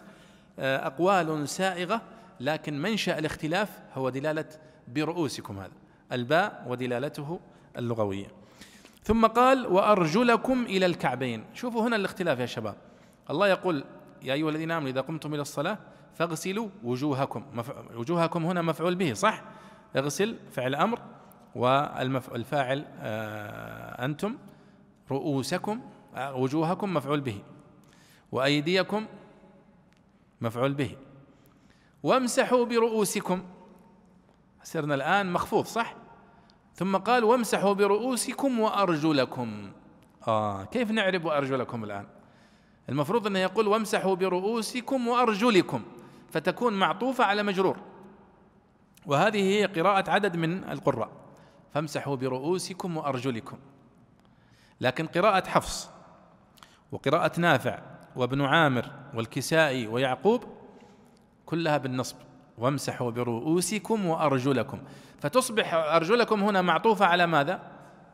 [0.59, 2.01] آه، أقوال سائغة
[2.39, 4.45] لكن منشأ الاختلاف هو دلالة
[4.87, 5.80] برؤوسكم هذا.
[6.12, 7.39] الباء ودلالته
[7.78, 8.28] اللغوية.
[9.03, 11.45] ثم قال وأرجلكم إلى الكعبين.
[11.53, 12.76] شوفوا هنا الاختلاف يا شباب.
[13.30, 13.84] الله يقول
[14.22, 15.78] يا أيها الذين آمنوا إذا قمتم إلى الصلاة
[16.16, 17.64] فاغسلوا وجوهكم.
[17.95, 19.43] وجوهكم هنا مفعول به صح؟
[19.95, 20.99] اغسل فعل أمر
[21.55, 24.38] والفاعل آه أنتم.
[25.12, 25.82] رؤوسكم
[26.16, 27.41] آه وجوهكم مفعول به.
[28.32, 29.05] وأيديكم
[30.41, 30.95] مفعول به.
[32.03, 33.43] وامسحوا برؤوسكم.
[34.64, 35.95] صرنا الآن مخفوض صح؟
[36.82, 39.71] ثم قال وامسحوا برؤوسكم وأرجلكم.
[40.27, 42.07] آه كيف نعرب أرجلكم الآن؟
[42.89, 45.84] المفروض انه يقول وامسحوا برؤوسكم وأرجلكم
[46.32, 47.77] فتكون معطوفة على مجرور.
[49.05, 51.09] وهذه هي قراءة عدد من القراء.
[51.73, 53.57] فامسحوا برؤوسكم وأرجلكم.
[54.82, 55.89] لكن قراءة حفص
[56.91, 57.79] وقراءة نافع
[58.15, 60.43] وابن عامر والكسائي ويعقوب
[61.45, 62.15] كلها بالنصب.
[62.57, 64.79] وامسحوا برؤوسكم وأرجلكم.
[65.19, 67.61] فتصبح أرجلكم هنا معطوفة على ماذا؟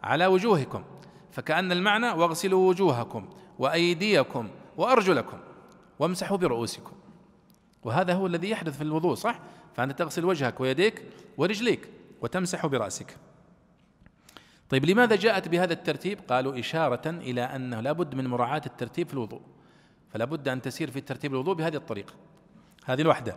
[0.04, 0.84] على وجوهكم.
[1.32, 3.30] فكأن المعنى واغسلوا وجوهكم
[3.60, 5.38] وأيديكم وأرجلكم
[6.00, 6.92] وامسحوا برؤوسكم.
[7.84, 9.40] وهذا هو الذي يحدث في الوضوء صح؟
[9.76, 11.04] فأنت تغسل وجهك ويديك
[11.38, 11.90] ورجليك
[12.22, 13.18] وتمسح برأسك.
[14.70, 19.42] طيب لماذا جاءت بهذا الترتيب؟ قالوا إشارة إلى أنه لابد من مراعاة الترتيب في الوضوء.
[20.14, 22.14] فلا بد أن تسير في ترتيب الوضوء بهذه الطريقة.
[22.86, 23.36] هذه الوحدة.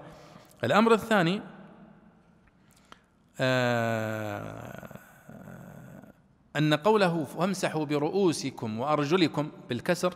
[0.64, 1.42] الأمر الثاني
[3.40, 4.98] آه،
[6.56, 10.14] أن قوله وامسحوا برؤوسكم وأرجلكم بالكسر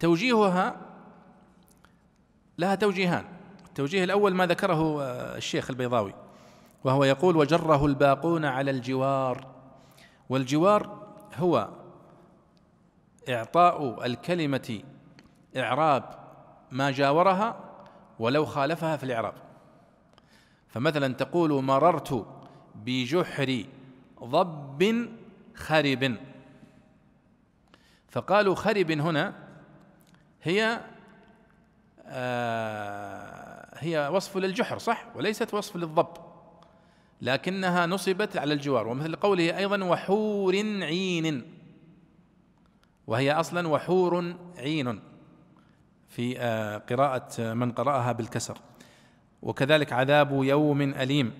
[0.00, 0.76] توجيهها
[2.58, 3.24] لها توجيهان.
[3.66, 5.02] التوجيه الأول ما ذكره
[5.36, 6.14] الشيخ البيضاوي
[6.84, 9.46] وهو يقول وجره الباقون على الجوار
[10.28, 11.06] والجوار
[11.36, 11.68] هو
[13.28, 14.80] إعطاء الكلمة
[15.56, 16.04] إعراب
[16.70, 17.56] ما جاورها
[18.18, 19.34] ولو خالفها في الإعراب.
[20.76, 22.26] فمثلا تقول مررت
[22.74, 23.64] بجحر
[24.24, 25.08] ضب
[25.54, 26.16] خرب.
[28.08, 29.34] فقالوا خرب هنا
[30.42, 30.80] هي
[32.06, 36.16] آه هي وصف للجحر صح؟ وليست وصف للضب.
[37.22, 38.88] لكنها نصبت على الجوار.
[38.88, 41.52] ومثل قوله أيضا وحور عين.
[43.06, 45.00] وهي أصلا وحور عين
[46.08, 48.58] في آه، قراءة من قرأها بالكسر.
[49.46, 51.32] وكذلك عذاب يوم أليم.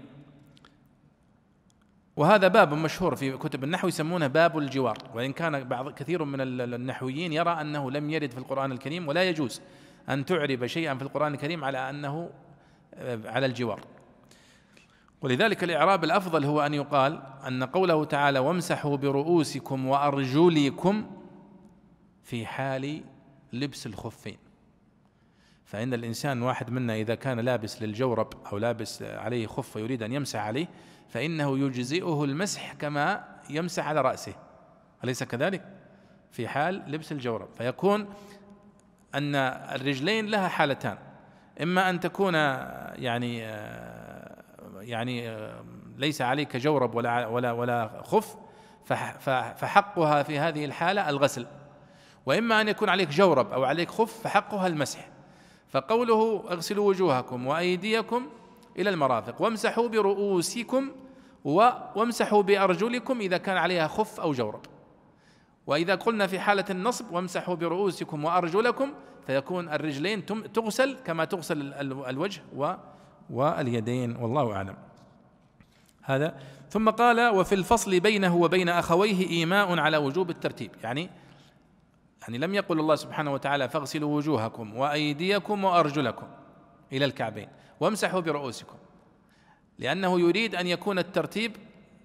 [2.16, 4.98] وهذا باب مشهور في كتب النحو يسمونه باب الجوار.
[5.14, 9.60] وإن كان بعض كثير من النحويين يرى أنه لم يرد في القرآن الكريم ولا يجوز
[10.08, 12.30] أن تعرب شيئا في القرآن الكريم على أنه
[12.94, 13.80] آه، على الجوار.
[15.20, 21.06] ولذلك الإعراب الأفضل هو أن يقال أن قوله تعالى وامسحوا برؤوسكم وأرجلكم
[22.22, 23.02] في حال
[23.52, 24.45] لبس الخفين
[25.66, 30.40] فإن الإنسان واحد منا إذا كان لابس للجورب أو لابس عليه خف ويريد أن يمسح
[30.40, 30.66] عليه
[31.08, 34.34] فإنه يجزئه المسح كما يمسح على رأسه.
[35.04, 35.64] أليس كذلك؟
[36.30, 37.48] في حال لبس الجورب.
[37.58, 38.08] فيكون
[39.14, 40.98] أن الرجلين لها حالتان.
[41.62, 43.38] إما أن تكون يعني
[44.80, 45.38] يعني
[45.96, 48.36] ليس عليك جورب ولا ولا ولا خف
[49.56, 51.46] فحقها في هذه الحالة الغسل.
[52.26, 55.08] وإما أن يكون عليك جورب أو عليك خف فحقها المسح.
[55.76, 58.26] فقوله اغسلوا وجوهكم وأيديكم
[58.78, 60.90] إلى المرافق وامسحوا برؤوسكم
[61.44, 64.60] وامسحوا بأرجلكم إذا كان عليها خف أو جورب.
[65.66, 68.92] وإذا قلنا في حالة النصب وامسحوا برؤوسكم وأرجلكم
[69.26, 71.72] فيكون الرجلين تغسل كما تغسل
[72.08, 72.42] الوجه
[73.30, 74.76] واليدين والله أعلم.
[76.02, 76.34] هذا.
[76.70, 81.10] ثم قال وفي الفصل بينه وبين أخويه إيماء على وجوب الترتيب يعني
[82.26, 86.26] يعني لم يقل الله سبحانه وتعالى فاغسلوا وجوهكم وأيديكم وأرجلكم
[86.92, 87.48] إلى الكعبين
[87.80, 88.76] وامسحوا برؤوسكم
[89.78, 91.56] لأنه يريد أن يكون الترتيب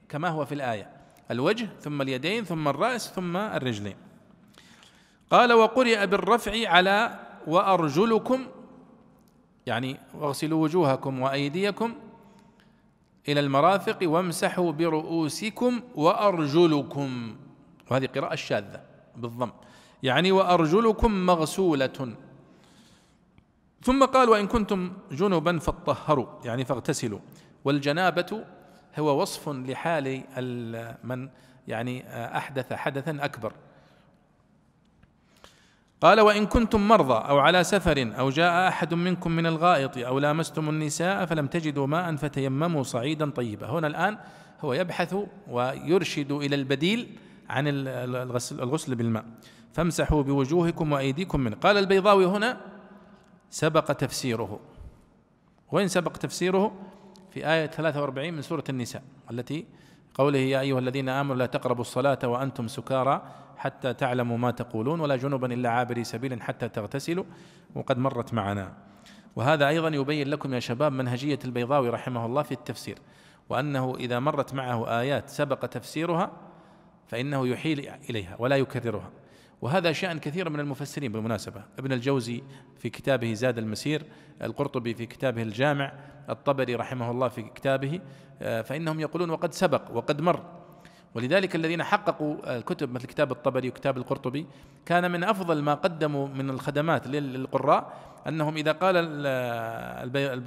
[0.09, 0.89] كما هو في الآية
[1.31, 3.95] الوجه ثم اليدين ثم الرأس ثم الرجلين.
[5.31, 8.47] قال وقرئ بالرفع على وأرجلكم
[9.65, 11.95] يعني واغسلوا وجوهكم وأيديكم
[13.27, 17.35] إلى المرافق وامسحوا برؤوسكم وأرجلكم.
[17.91, 18.81] وهذه قراءة شاذة
[19.15, 19.51] بالضم.
[20.03, 22.15] يعني وأرجلكم مغسولة.
[23.83, 27.19] ثم قال وإن كنتم جنبا فاطهروا يعني فاغتسلوا.
[27.65, 28.45] والجنابة
[28.99, 30.23] هو وصف لحال
[31.03, 31.29] من
[31.67, 32.03] يعني
[32.37, 33.53] أحدث حدثا أكبر.
[36.01, 40.69] قال وإن كنتم مرضى أو على سفر أو جاء أحد منكم من الغائط أو لامستم
[40.69, 43.69] النساء فلم تجدوا ماء فتيمموا صعيدا طيبا.
[43.69, 44.17] هنا الآن
[44.61, 45.15] هو يبحث
[45.47, 47.17] ويرشد إلى البديل
[47.49, 49.25] عن الغسل, الغسل بالماء.
[49.73, 51.55] فامسحوا بوجوهكم وأيديكم منه.
[51.55, 52.57] قال البيضاوي هنا
[53.49, 54.59] سبق تفسيره.
[55.71, 56.71] وين سبق تفسيره؟
[57.31, 59.65] في آية 43 من سورة النساء التي
[60.13, 63.21] قوله يا أيها الذين آمنوا لا تقربوا الصلاة وأنتم سكارى
[63.57, 67.23] حتى تعلموا ما تقولون ولا جنبا إلا عابري سبيل حتى تغتسلوا
[67.75, 68.73] وقد مرت معنا.
[69.35, 72.97] وهذا أيضا يبين لكم يا شباب منهجية البيضاوي رحمه الله في التفسير
[73.49, 76.31] وأنه إذا مرت معه آيات سبق تفسيرها
[77.07, 79.09] فإنه يحيل إليها ولا يكررها.
[79.61, 81.63] وهذا شأن كثير من المفسرين بالمناسبة.
[81.79, 82.43] ابن الجوزي
[82.77, 84.03] في كتابه زاد المسير
[84.41, 85.93] القرطبي في كتابه الجامع
[86.29, 87.99] الطبري رحمه الله في كتابه
[88.41, 90.43] آه، فإنهم يقولون وقد سبق وقد مر.
[91.15, 94.47] ولذلك الذين حققوا الكتب مثل كتاب الطبري وكتاب القرطبي
[94.85, 97.93] كان من أفضل ما قدموا من الخدمات للقراء
[98.27, 98.95] أنهم إذا قال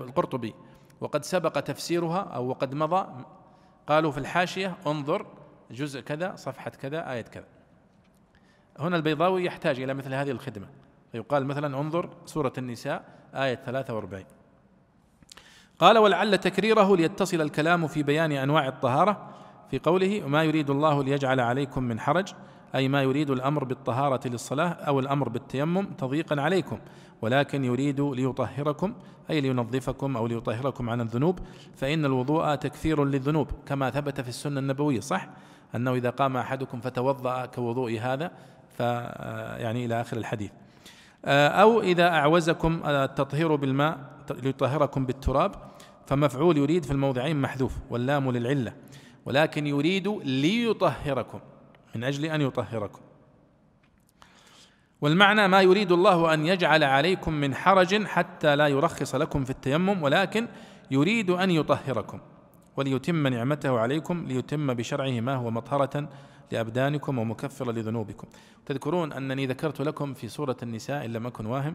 [0.00, 0.54] القرطبي
[1.00, 3.06] وقد سبق تفسيرها أو وقد مضى
[3.86, 5.26] قالوا في الحاشية انظر
[5.70, 7.53] جزء كذا صفحة كذا آية كذا.
[8.78, 10.66] هنا البيضاوي يحتاج إلى مثل هذه الخدمة.
[11.12, 13.04] فيقال مثلا انظر سورة النساء
[13.34, 14.24] آية 43
[15.78, 19.34] قال ولعل تكريره ليتصل الكلام في بيان أنواع الطهارة.
[19.70, 22.32] في قوله ما يريد الله ليجعل عليكم من حرج
[22.74, 26.78] أي ما يريد الأمر بالطهارة للصلاة أو الأمر بالتيمم تضييقا عليكم
[27.22, 28.94] ولكن يريد ليطهركم
[29.30, 31.38] أي لينظفكم أو ليطهركم عن الذنوب
[31.76, 33.50] فإن الوضوء تكفير للذنوب.
[33.66, 35.28] كما ثبت في السنة النبوية صح؟
[35.74, 38.30] أنه إذا قام أحدكم فتوضأ كوضوء هذا
[38.80, 40.50] يعني إلى آخر الحديث.
[41.24, 43.98] أو إذا أعوزكم التطهير بالماء
[44.42, 45.52] ليطهركم بالتراب
[46.06, 48.72] فمفعول يريد في الموضعين محذوف واللام للعلة.
[49.26, 51.40] ولكن يريد ليطهركم
[51.94, 53.00] من أجل أن يطهركم.
[55.00, 60.02] والمعنى ما يريد الله أن يجعل عليكم من حرج حتى لا يرخص لكم في التيمم
[60.02, 60.48] ولكن
[60.90, 62.20] يريد أن يطهركم.
[62.76, 66.08] وليتم نعمته عليكم ليتم بشرعه ما هو مطهرة
[66.54, 68.28] لأبدانكم ومكفر لذنوبكم.
[68.66, 71.74] تذكرون أنني ذكرت لكم في سورة النساء إن لم أكن واهم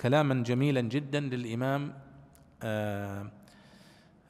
[0.00, 1.94] كلاما جميلا جدا للإمام
[2.62, 3.30] آآ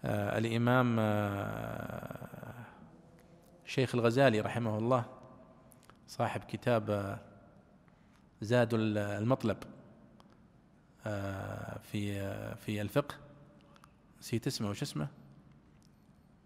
[0.04, 2.64] آآ الإمام آآ
[3.64, 5.04] شيخ الغزالي رحمه الله
[6.08, 7.18] صاحب كتاب
[8.40, 9.56] زاد المطلب
[11.82, 12.00] في
[12.56, 13.14] في الفقه.
[14.20, 15.08] نسيت اسمه وش اسمه؟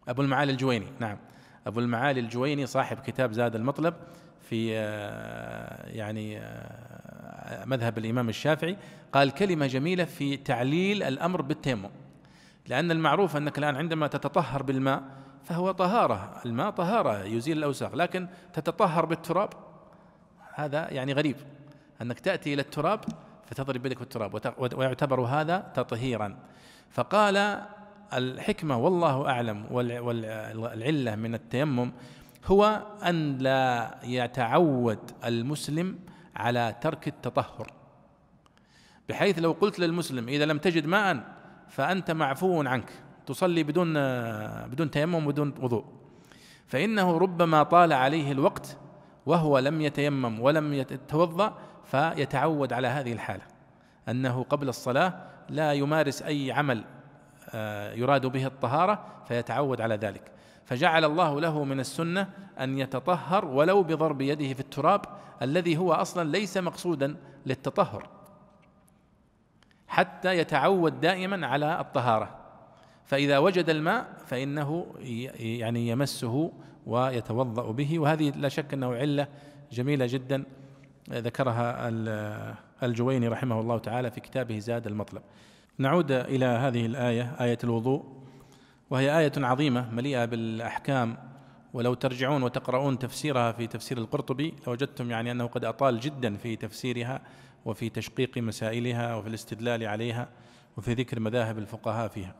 [0.08, 0.86] أبو المعالي الجويني.
[1.00, 1.18] نعم.
[1.66, 3.94] أبو المعالي الجويني صاحب كتاب زاد المطلب
[4.48, 4.70] في
[5.86, 6.40] يعني
[7.66, 8.76] مذهب الإمام الشافعي
[9.12, 11.90] قال كلمة جميلة في تعليل الأمر بالتيمم.
[12.66, 15.02] لأن المعروف أنك الآن عندما تتطهر بالماء
[15.44, 19.50] فهو طهارة الماء طهارة يزيل الأوساخ لكن تتطهر بالتراب
[20.54, 21.36] هذا يعني غريب.
[22.02, 23.00] أنك تأتي إلى التراب
[23.46, 26.36] فتضرب بيدك بالتراب ويعتبر هذا تطهيرا.
[26.90, 27.62] فقال
[28.12, 31.92] الحكمة والله أعلم والعلة من التيمم
[32.46, 35.98] هو أن لا يتعود المسلم
[36.36, 37.72] على ترك التطهر.
[39.08, 41.24] بحيث لو قلت للمسلم إذا لم تجد ماء
[41.68, 42.90] فأنت معفو عنك
[43.26, 43.94] تصلي بدون
[44.66, 45.84] بدون تيمم بدون وضوء.
[46.66, 48.76] فإنه ربما طال عليه الوقت
[49.26, 53.42] وهو لم يتيمم ولم يتوضأ فيتعود على هذه الحالة
[54.08, 55.14] أنه قبل الصلاة
[55.48, 56.84] لا يمارس أي عمل
[57.94, 60.22] يراد به الطهارة فيتعود على ذلك.
[60.64, 62.30] فجعل الله له من السنة
[62.60, 65.00] أن يتطهر ولو بضرب يده في التراب
[65.42, 68.08] الذي هو أصلا ليس مقصودا للتطهر
[69.88, 72.36] حتى يتعود دائما على الطهارة.
[73.04, 74.86] فإذا وجد الماء فإنه
[75.38, 76.52] يعني يمسه
[76.86, 77.98] ويتوضأ به.
[77.98, 79.28] وهذه لا شك أنه علة
[79.72, 80.44] جميلة جدا
[81.10, 81.88] ذكرها
[82.82, 85.22] الجويني رحمه الله تعالى في كتابه زاد المطلب.
[85.80, 88.04] نعود إلى هذه الآية آية الوضوء
[88.90, 91.16] وهي آية عظيمة مليئة بالأحكام
[91.72, 97.20] ولو ترجعون وتقرؤون تفسيرها في تفسير القرطبي لوجدتم يعني أنه قد أطال جدا في تفسيرها
[97.64, 100.28] وفي تشقيق مسائلها وفي الاستدلال عليها
[100.76, 102.34] وفي ذكر مذاهب الفقهاء فيها.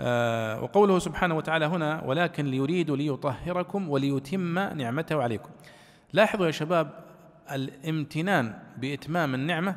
[0.00, 5.50] آه وقوله سبحانه وتعالى هنا ولكن ليريد ليطهركم وليتم نعمته عليكم.
[6.12, 7.04] لاحظوا يا شباب
[7.52, 9.76] الامتنان بإتمام النعمة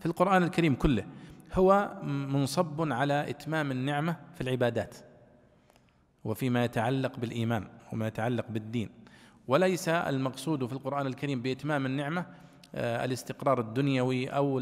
[0.00, 1.04] في القرآن الكريم كله.
[1.54, 4.96] هو منصب على إتمام النعمة في العبادات
[6.24, 8.90] وفيما يتعلق بالإيمان وما يتعلق بالدين.
[9.48, 12.26] وليس المقصود في القرآن الكريم بإتمام النعمة
[12.74, 14.58] آه، الاستقرار الدنيوي أو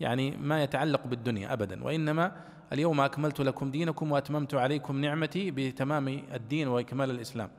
[0.00, 1.84] يعني ما يتعلق بالدنيا أبدا.
[1.84, 2.32] وإنما
[2.72, 7.50] اليوم أكملت لكم دينكم وأتممت عليكم نعمتي بتمام الدين وإكمال الإسلام.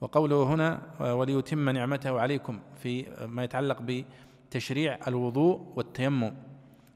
[0.00, 6.34] وقوله هنا وليتم نعمته عليكم في ما يتعلق بتشريع الوضوء والتيمم.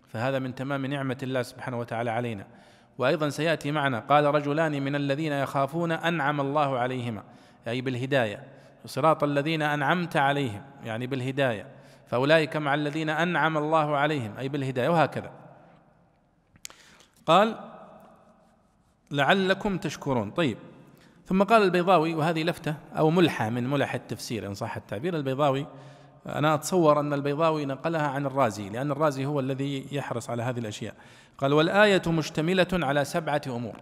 [0.09, 2.47] فهذا من تمام نعمة الله سبحانه وتعالى علينا.
[2.99, 7.23] وأيضا سيأتي معنا قال رجلان من الذين يخافون أنعم الله عليهما
[7.69, 8.43] أي بالهداية.
[8.87, 11.67] صراط الذين أنعمت عليهم يعني بالهداية.
[12.07, 15.31] فأولئك مع الذين أنعم الله عليهم أي بالهداية وهكذا.
[17.27, 17.57] قال
[19.11, 20.31] لعلكم تشكرون.
[20.31, 20.59] طيب.
[21.27, 25.67] ثم قال البيضاوي وهذه لفتة أو ملحة من ملح التفسير إن صح التعبير البيضاوي
[26.27, 30.95] أنا أتصور أن البيضاوي نقلها عن الرازي لأن الرازي هو الذي يحرص على هذه الأشياء.
[31.39, 33.77] قال والآية مشتملة على سبعة أمور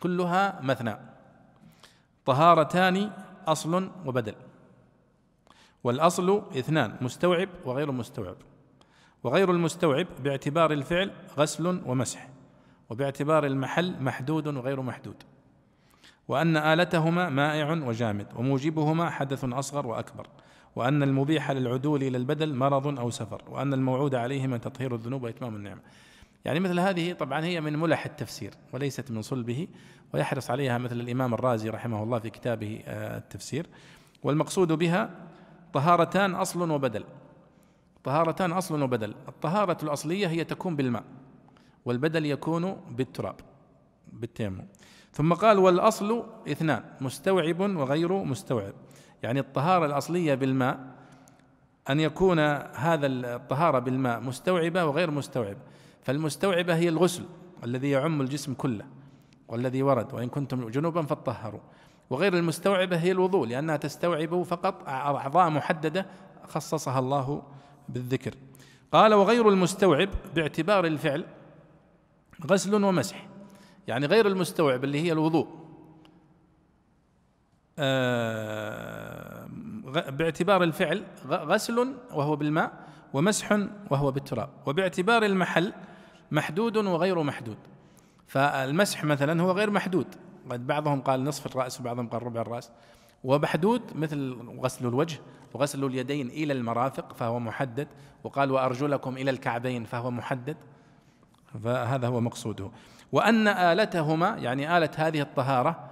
[0.00, 0.96] كلها مثنى
[2.24, 3.10] طهارتان
[3.46, 4.34] أصل وبدل
[5.84, 8.36] والأصل اثنان مستوعب وغير مستوعب
[9.24, 12.28] وغير المستوعب باعتبار الفعل غسل ومسح
[12.90, 15.22] وباعتبار المحل محدود وغير محدود
[16.28, 20.26] وأن آلتهما مائع وجامد وموجبهما حدث أصغر وأكبر.
[20.76, 25.80] وأن المبيح للعدول إلى البدل مرض أو سفر وأن الموعود عليهما تطهير الذنوب وإتمام النعمة.
[26.44, 29.68] يعني مثل هذه طبعا هي من ملح التفسير وليست من صلبه
[30.14, 33.66] ويحرص عليها مثل الإمام الرازي رحمه الله في كتابه آه، التفسير.
[34.22, 35.10] والمقصود بها
[35.72, 37.04] طهارتان أصل وبدل.
[38.04, 39.14] طهارتان أصل وبدل.
[39.28, 41.04] الطهارة الأصلية هي تكون بالماء
[41.84, 43.34] والبدل يكون بالتراب
[44.12, 44.64] بالتيمم.
[45.12, 48.72] ثم قال والأصل اثنان مستوعب وغير مستوعب.
[49.22, 50.78] يعني الطهارة الأصلية بالماء
[51.90, 52.38] أن يكون
[52.74, 55.60] هذا الطهارة بالماء مستوعبة وغير مستوعبة.
[56.02, 57.24] فالمستوعبة هي الغسل
[57.64, 58.84] الذي يعم الجسم كله
[59.48, 61.60] والذي ورد وإن كنتم جنوبا فطهروا
[62.10, 66.06] وغير المستوعبة هي الوضوء لأنها تستوعب فقط أعضاء محددة
[66.48, 67.42] خصصها الله
[67.88, 68.34] بالذكر.
[68.92, 71.24] قال وغير المستوعب باعتبار الفعل
[72.46, 73.26] غسل ومسح.
[73.88, 75.59] يعني غير المستوعب اللي هي الوضوء.
[80.10, 82.72] باعتبار الفعل غسل وهو بالماء
[83.12, 83.58] ومسح
[83.90, 85.72] وهو بالتراب وباعتبار المحل
[86.30, 87.56] محدود وغير محدود.
[88.26, 90.06] فالمسح مثلا هو غير محدود.
[90.50, 92.70] قد بعضهم قال نصف الرأس وبعضهم قال ربع الرأس.
[93.24, 95.20] ومحدود مثل غسل الوجه
[95.54, 97.88] وغسل اليدين إلى المرافق فهو محدد.
[98.24, 100.56] وقال وأرجلكم إلى الكعبين فهو محدد.
[101.64, 102.70] فهذا هو مقصوده.
[103.12, 105.90] وأن آلتهما يعني آلة هذه الطهارة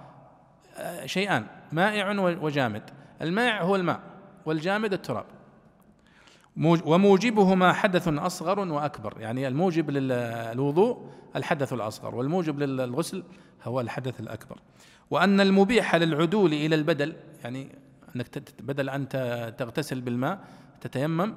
[0.77, 1.45] آه، شيئان.
[1.71, 2.83] مائع وجامد.
[3.21, 3.99] المائع هو الماء
[4.45, 5.25] والجامد التراب.
[6.85, 9.13] وموجبهما حدث أصغر وأكبر.
[9.19, 13.23] يعني الموجب للوضوء الحدث الأصغر والموجب للغسل
[13.63, 14.59] هو الحدث الأكبر.
[15.11, 17.67] وأن المبيح للعدول إلى البدل يعني
[18.15, 19.09] أنك بدل أن
[19.57, 20.39] تغتسل بالماء
[20.81, 21.33] تتيمم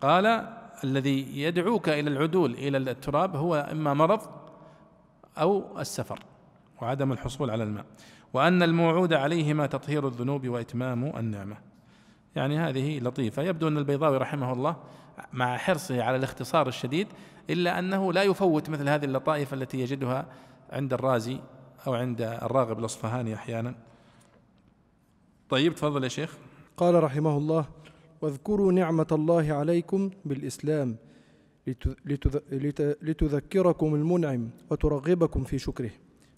[0.00, 0.48] قال
[0.84, 4.20] الذي يدعوك إلى العدول إلى التراب هو إما مرض
[5.38, 6.18] أو السفر
[6.82, 7.84] وعدم الحصول على الماء.
[8.34, 11.56] وأن الموعود عليهما تطهير الذنوب وإتمام النعمة.
[12.36, 13.42] يعني هذه لطيفة.
[13.42, 14.76] يبدو أن البيضاوي رحمه الله
[15.32, 17.06] مع حرصه على الاختصار الشديد
[17.50, 20.26] إلا أنه لا يفوت مثل هذه اللطائف التي يجدها
[20.70, 21.40] عند الرازي
[21.86, 23.74] أو عند الراغب الأصفهاني أحيانا.
[25.48, 26.36] طيب تفضل يا شيخ.
[26.76, 27.66] قال رحمه الله
[28.22, 30.96] واذكروا نعمة الله عليكم بالإسلام.
[33.02, 35.90] لتذكركم المنعم وترغبكم في شكره.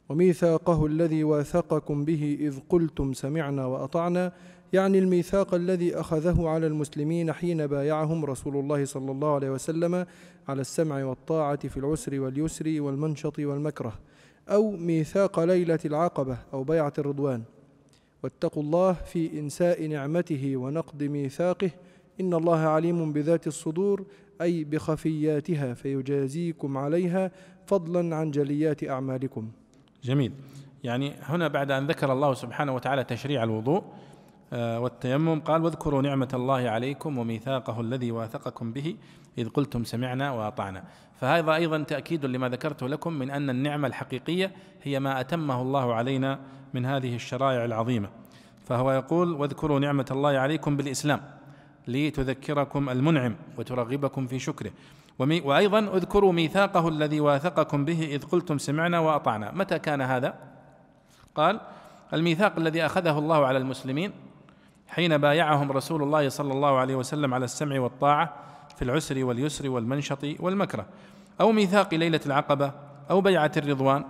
[0.08, 4.32] وميثاقه الذي واثقكم به إذ قلتم سمعنا وأطعنا
[4.72, 10.06] يعني الميثاق الذي أخذه على المسلمين حين بايعهم رسول الله صلى الله عليه وسلم
[10.48, 13.92] على السمع والطاعة في العسر واليسر والمنشط والمكره
[14.48, 17.42] أو ميثاق ليلة العقبة أو بيعة الرضوان.
[18.22, 21.70] واتقوا الله في إنساء نعمته ونقض ميثاقه
[22.20, 24.04] إن الله عليم بذات الصدور
[24.40, 27.30] أي بخفياتها فيجازيكم عليها
[27.66, 29.48] فضلا عن جليات أعمالكم.
[30.04, 30.32] جميل.
[30.84, 33.84] يعني هنا بعد أن ذكر الله سبحانه وتعالى تشريع الوضوء
[34.52, 38.96] آه، والتيمم قال واذكروا نعمة الله عليكم وميثاقه الذي واثقكم به
[39.38, 40.84] إذ قلتم سمعنا وأطعنا.
[41.20, 46.38] فهذا أيضا تأكيد لما ذكرته لكم من أن النعمة الحقيقية هي ما أتمه الله علينا
[46.74, 48.08] من هذه الشرائع العظيمة.
[48.64, 51.20] فهو يقول واذكروا نعمة الله عليكم بالإسلام
[51.88, 54.70] لتذكركم المنعم وترغبكم في شكره.
[55.18, 59.52] وأيضا اذكروا ميثاقه الذي واثقكم به إذ قلتم سمعنا وأطعنا.
[59.52, 60.34] متى كان هذا؟
[61.34, 61.60] قال
[62.12, 64.12] الميثاق الذي أخذه الله على المسلمين
[64.88, 68.32] حين بايعهم رسول الله صلى الله عليه وسلم على السمع والطاعة
[68.76, 70.86] في العسر واليسر والمنشط والمكره.
[71.40, 72.72] أو ميثاق ليلة العقبة
[73.10, 74.04] أو بيعة الرضوان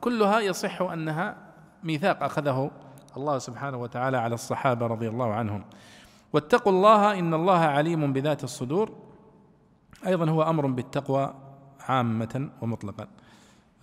[0.00, 1.36] كلها يصح أنها
[1.84, 2.70] ميثاق أخذه
[3.16, 5.64] الله سبحانه وتعالى على الصحابة رضي الله عنهم.
[6.32, 8.90] واتقوا الله إن الله عليم بذات الصدور.
[10.06, 11.34] أيضا هو أمر بالتقوى
[11.80, 13.08] عامة ومطلقا.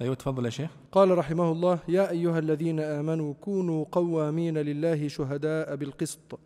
[0.01, 0.69] أيوة تفضل يا شيخ.
[0.91, 6.39] قال رحمه الله يا أيها الذين آمنوا كونوا قوامين لله شهداء بالقسط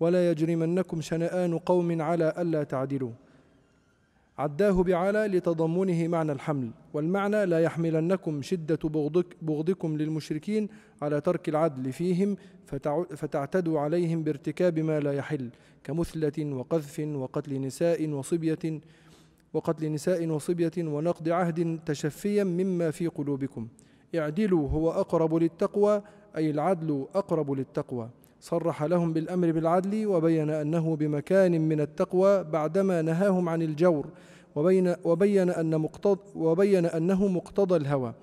[0.00, 3.10] ولا يجرمنكم شنآن قوم على ألا تعدلوا.
[4.38, 10.68] عداه بعلى لتضمنه معنى الحمل والمعنى لا يحملنكم شدة بغضك بغضكم للمشركين
[11.02, 12.36] على ترك العدل فيهم
[13.16, 15.50] فتعتدوا عليهم بارتكاب ما لا يحل
[15.84, 18.80] كمثلة وقذف وقتل نساء وصبية.
[19.54, 23.68] وقتل نساء وصبية ونقض عهد تشفيا مما في قلوبكم.
[24.14, 26.02] اعدلوا هو أقرب للتقوى
[26.36, 28.08] أي العدل أقرب للتقوى.
[28.40, 34.06] صرح لهم بالأمر بالعدل وبين أنه بمكان من التقوى بعدما نهاهم عن الجور
[34.54, 38.14] وبين, وبين, أن مقتض وبين أنه مقتضى الهوى.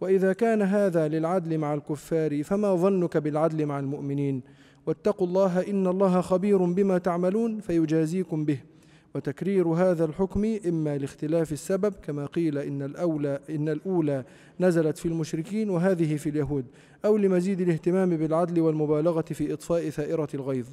[0.00, 4.42] وإذا كان هذا للعدل مع الكفار فما ظنك بالعدل مع المؤمنين؟
[4.86, 8.73] واتقوا الله إن الله خبير بما تعملون فيجازيكم به.
[9.14, 14.24] وتكرير هذا الحكم إما لاختلاف السبب كما قيل إن الأولى إن الأولى
[14.60, 16.64] نزلت في المشركين وهذه في اليهود
[17.04, 20.66] أو لمزيد الاهتمام بالعدل والمبالغة في إطفاء ثائرة الغيظ.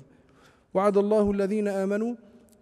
[0.73, 2.15] وعد الله الذين آمنوا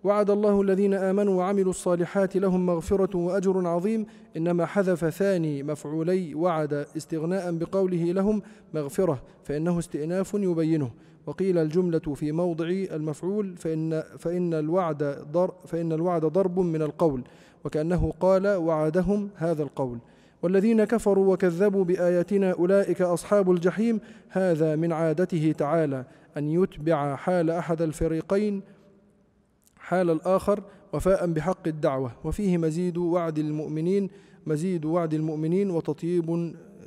[0.03, 4.05] وعد الله الذين آمنوا وعملوا الصالحات لهم مغفرة وأجر عظيم.
[4.37, 8.41] إنما حذف ثاني مفعولي وعد استغناء بقوله لهم
[8.73, 10.91] مغفرة فإنه استئناف يبينه.
[11.27, 17.23] وقيل الجملة في موضع المفعول فإن فإن الوعد ضر فإن الوعد ضرب من القول
[17.65, 19.97] وكأنه قال وعدهم هذا القول.
[20.43, 23.99] والذين كفروا وكذبوا بآياتنا أولئك أصحاب الجحيم.
[24.29, 26.05] هذا من عادته تعالى
[26.37, 28.61] أن يتبع حال أحد الفريقين
[29.89, 30.63] حال الآخر
[30.93, 32.11] وفاء بحق الدعوة.
[32.23, 34.09] وفيه مزيد وعد المؤمنين
[34.47, 36.29] مزيد وعد المؤمنين وتطيب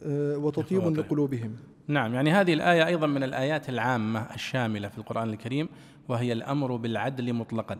[0.04, 1.56] آه، وتطيب لقلوبهم.
[1.88, 5.68] نعم يعني هذه الآية أيضا من الآيات العامة الشاملة في القرآن الكريم
[6.08, 7.78] وهي الأمر بالعدل مطلقا.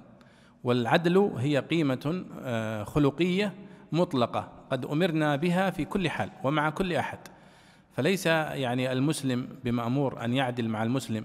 [0.64, 3.52] والعدل هي قيمة آه، خلقية
[3.92, 4.48] مطلقة.
[4.70, 7.18] قد أمرنا بها في كل حال ومع كل أحد.
[7.92, 11.24] فليس يعني المسلم بمأمور أن يعدل مع المسلم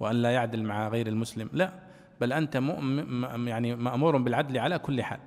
[0.00, 1.48] وأن لا يعدل مع غير المسلم.
[1.52, 1.83] لا
[2.20, 5.18] بل أنت مؤمن يعني مأمور بالعدل على كل حال.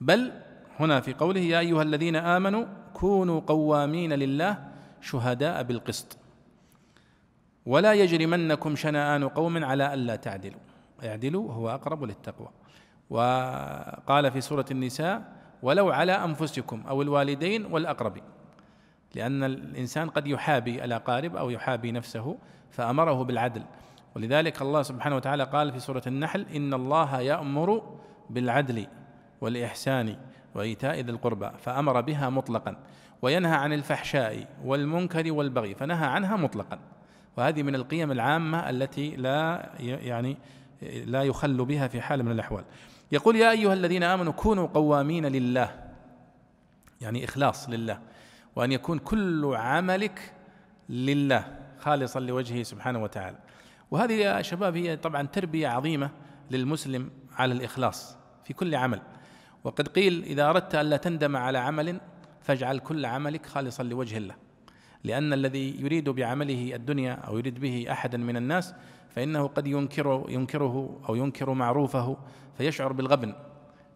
[0.00, 0.32] بل
[0.80, 2.64] هنا في قوله يا أيها الذين آمنوا
[2.94, 4.68] كونوا قوامين لله
[5.00, 6.18] شهداء بالقسط.
[7.66, 10.60] ولا يجرمنكم شنآن قوم على ألا تعدلوا.
[11.04, 12.48] اعدلوا هو أقرب للتقوى.
[13.10, 15.32] وقال في سورة النساء
[15.62, 18.22] ولو على أنفسكم أو الوالدين والأقربين
[19.14, 22.36] لأن الإنسان قد يحابي الأقارب أو يحابي نفسه
[22.70, 23.62] فأمره بالعدل.
[24.16, 27.98] ولذلك الله سبحانه وتعالى قال في سورة النحل إن الله يأمر
[28.30, 28.86] بالعدل
[29.40, 30.16] والإحسان
[30.54, 32.76] وإيتاء ذي القربى فأمر بها مطلقا
[33.22, 36.78] وينهى عن الفحشاء والمنكر والبغي فنهى عنها مطلقا.
[37.36, 40.36] وهذه من القيم العامة التي لا يعني
[40.82, 42.64] لا يخل بها في حال من الأحوال.
[43.12, 45.70] يقول يا أيها الذين آمنوا كونوا قوامين لله.
[47.00, 47.98] يعني إخلاص لله.
[48.56, 50.32] وأن يكون كل عملك
[50.88, 51.44] لله
[51.78, 53.36] خالصا لوجهه سبحانه وتعالى.
[53.94, 56.10] وهذه يا شباب هي طبعا تربية عظيمة
[56.50, 59.00] للمسلم على الإخلاص في كل عمل.
[59.64, 62.00] وقد قيل إذا أردت ألا تندم على عمل
[62.40, 64.34] فاجعل كل عملك خالصا لوجه الله.
[65.04, 68.74] لأن الذي يريد بعمله الدنيا أو يريد به أحدا من الناس
[69.10, 72.16] فإنه قد ينكر ينكره أو ينكر معروفه
[72.58, 73.34] فيشعر بالغبن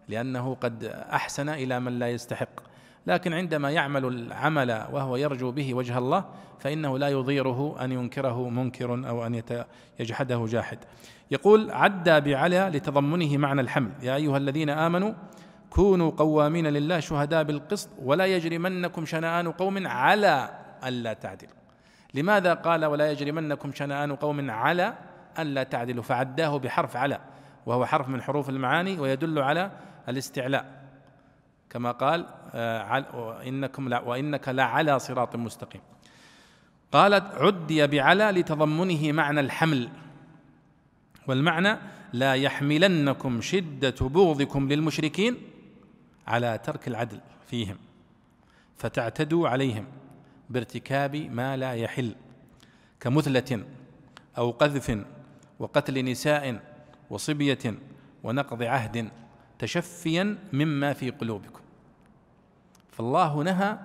[0.07, 2.59] لأنه قد أحسن إلى من لا يستحق.
[3.07, 6.25] لكن عندما يعمل العمل وهو يرجو به وجه الله
[6.59, 9.41] فإنه لا يضيره أن ينكره منكر أو أن
[9.99, 10.77] يجحده جاحد.
[11.31, 13.91] يقول عدى بعلى لتضمنه معنى الحمل.
[14.01, 15.13] يا أيها الذين آمنوا
[15.69, 20.49] كونوا قوامين لله شهداء بالقسط ولا يجرمنكم شنآن قوم على
[20.85, 21.53] ألا تعدلوا.
[22.13, 24.93] لماذا قال ولا يجرمنكم شنآن قوم على
[25.39, 27.19] ألا تعدلوا؟ فعداه بحرف على
[27.65, 29.71] وهو حرف من حروف المعاني ويدل على
[30.09, 30.78] الاستعلاء.
[31.69, 35.81] كما قال آه، إنكم لا وإنك لعلى صراط مستقيم.
[36.91, 39.89] قالت عدي بعلى لتضمنه معنى الحمل.
[41.27, 41.77] والمعنى
[42.13, 45.37] لا يحملنكم شدة بغضكم للمشركين
[46.27, 47.77] على ترك العدل فيهم
[48.77, 49.85] فتعتدوا عليهم
[50.49, 52.15] بارتكاب ما لا يحل
[52.99, 53.63] كمثلة
[54.37, 55.05] أو قذف
[55.59, 56.61] وقتل نساء
[57.09, 57.75] وصبية
[58.23, 59.09] ونقض عهد
[59.59, 61.59] تشفيا مما في قلوبكم.
[62.91, 63.77] فالله نهى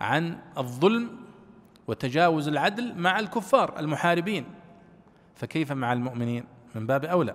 [0.00, 1.10] عن الظلم
[1.86, 4.44] وتجاوز العدل مع الكفار المحاربين.
[5.34, 6.44] فكيف مع المؤمنين؟
[6.74, 7.34] من باب أولى.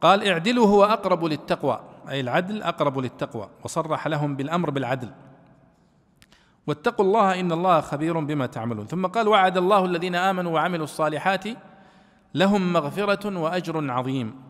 [0.00, 5.10] قال اعدلوا هو أقرب للتقوى أي العدل أقرب للتقوى وصرح لهم بالأمر بالعدل.
[6.66, 8.86] واتقوا الله إن الله خبير بما تعملون.
[8.86, 11.44] ثم قال وعد الله الذين آمنوا وعملوا الصالحات
[12.34, 14.49] لهم مغفرة وأجر عظيم.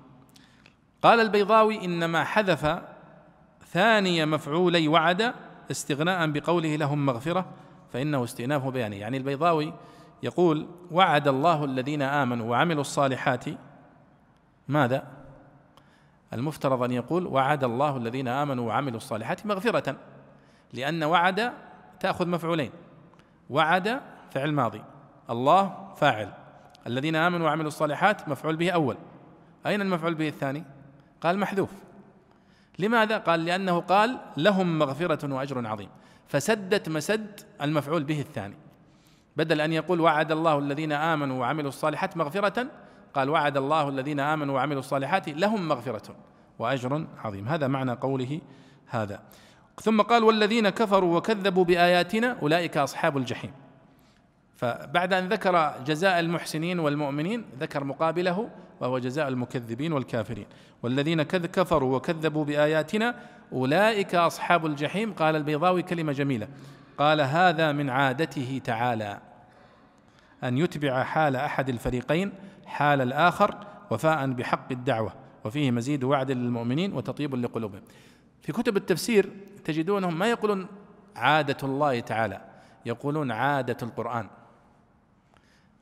[1.02, 2.80] قال البيضاوي إنما حذف
[3.66, 5.34] ثاني مفعولي وعد
[5.70, 7.46] استغناء بقوله لهم مغفرة
[7.92, 8.96] فإنه استئناف بيانه.
[8.96, 9.74] يعني البيضاوي
[10.22, 13.44] يقول وعد الله الذين آمنوا وعملوا الصالحات
[14.68, 15.06] ماذا؟
[16.32, 19.96] المفترض أن يقول وعد الله الذين آمنوا وعملوا الصالحات مغفرة
[20.72, 21.52] لأن وعد
[22.00, 22.70] تأخذ مفعولين.
[23.50, 24.00] وعد
[24.30, 24.82] فعل ماضي.
[25.30, 26.32] الله فاعل.
[26.86, 28.96] الذين آمنوا وعملوا الصالحات مفعول به أول.
[29.66, 30.64] أين المفعول به الثاني؟
[31.20, 31.70] قال محذوف.
[32.78, 35.88] لماذا؟ قال لأنه قال لهم مغفرة وأجر عظيم.
[36.28, 38.56] فسدت مسد المفعول به الثاني.
[39.36, 42.66] بدل أن يقول وعد الله الذين آمنوا وعملوا الصالحات مغفرة
[43.14, 46.16] قال وعد الله الذين آمنوا وعملوا الصالحات لهم مغفرة
[46.58, 47.48] وأجر عظيم.
[47.48, 48.40] هذا معنى قوله
[48.86, 49.22] هذا.
[49.82, 53.52] ثم قال والذين كفروا وكذبوا بآياتنا أولئك أصحاب الجحيم.
[54.60, 58.50] فبعد أن ذكر جزاء المحسنين والمؤمنين ذكر مقابله
[58.80, 60.46] وهو جزاء المكذبين والكافرين.
[60.82, 63.14] والذين كفروا وكذبوا بآياتنا
[63.52, 65.12] أولئك أصحاب الجحيم.
[65.12, 66.48] قال البيضاوي كلمة جميلة.
[66.98, 69.20] قال هذا من عادته تعالى
[70.44, 72.32] أن يتبع حال أحد الفريقين
[72.66, 73.54] حال الآخر
[73.90, 75.12] وفاء بحق الدعوة
[75.44, 77.82] وفيه مزيد وعد للمؤمنين وتطيب لقلوبهم.
[78.42, 79.30] في كتب التفسير
[79.64, 80.66] تجدونهم ما يقولون
[81.16, 82.40] عادة الله تعالى
[82.86, 84.26] يقولون عادة القرآن.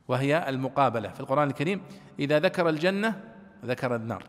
[0.09, 1.09] وهي المقابلة.
[1.09, 1.81] في القرآن الكريم
[2.19, 3.21] إذا ذكر الجنة
[3.65, 4.23] ذكر النار.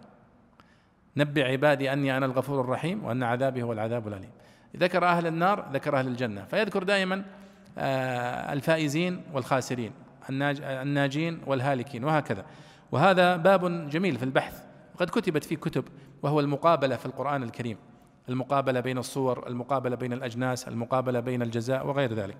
[1.16, 4.30] نبع عبادي أني أنا الغفور الرحيم وأن عذابي هو العذاب الأليم.
[4.76, 6.44] ذكر أهل النار ذكر أهل الجنة.
[6.44, 7.24] فيذكر دائما
[7.78, 9.92] آه، الفائزين والخاسرين
[10.30, 12.44] الناجين والهالكين وهكذا.
[12.92, 14.62] وهذا باب جميل في البحث.
[14.94, 15.84] وقد كتبت في كتب
[16.22, 17.76] وهو المقابلة في القرآن الكريم.
[18.28, 22.36] المقابلة بين الصور المقابلة بين الأجناس المقابلة بين الجزاء وغير ذلك.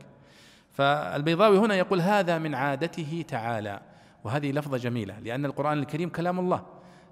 [0.81, 3.81] فالبيضاوي هنا يقول هذا من عادته تعالى.
[4.25, 6.63] وهذه لفظة جميلة لأن القرآن الكريم كلام الله.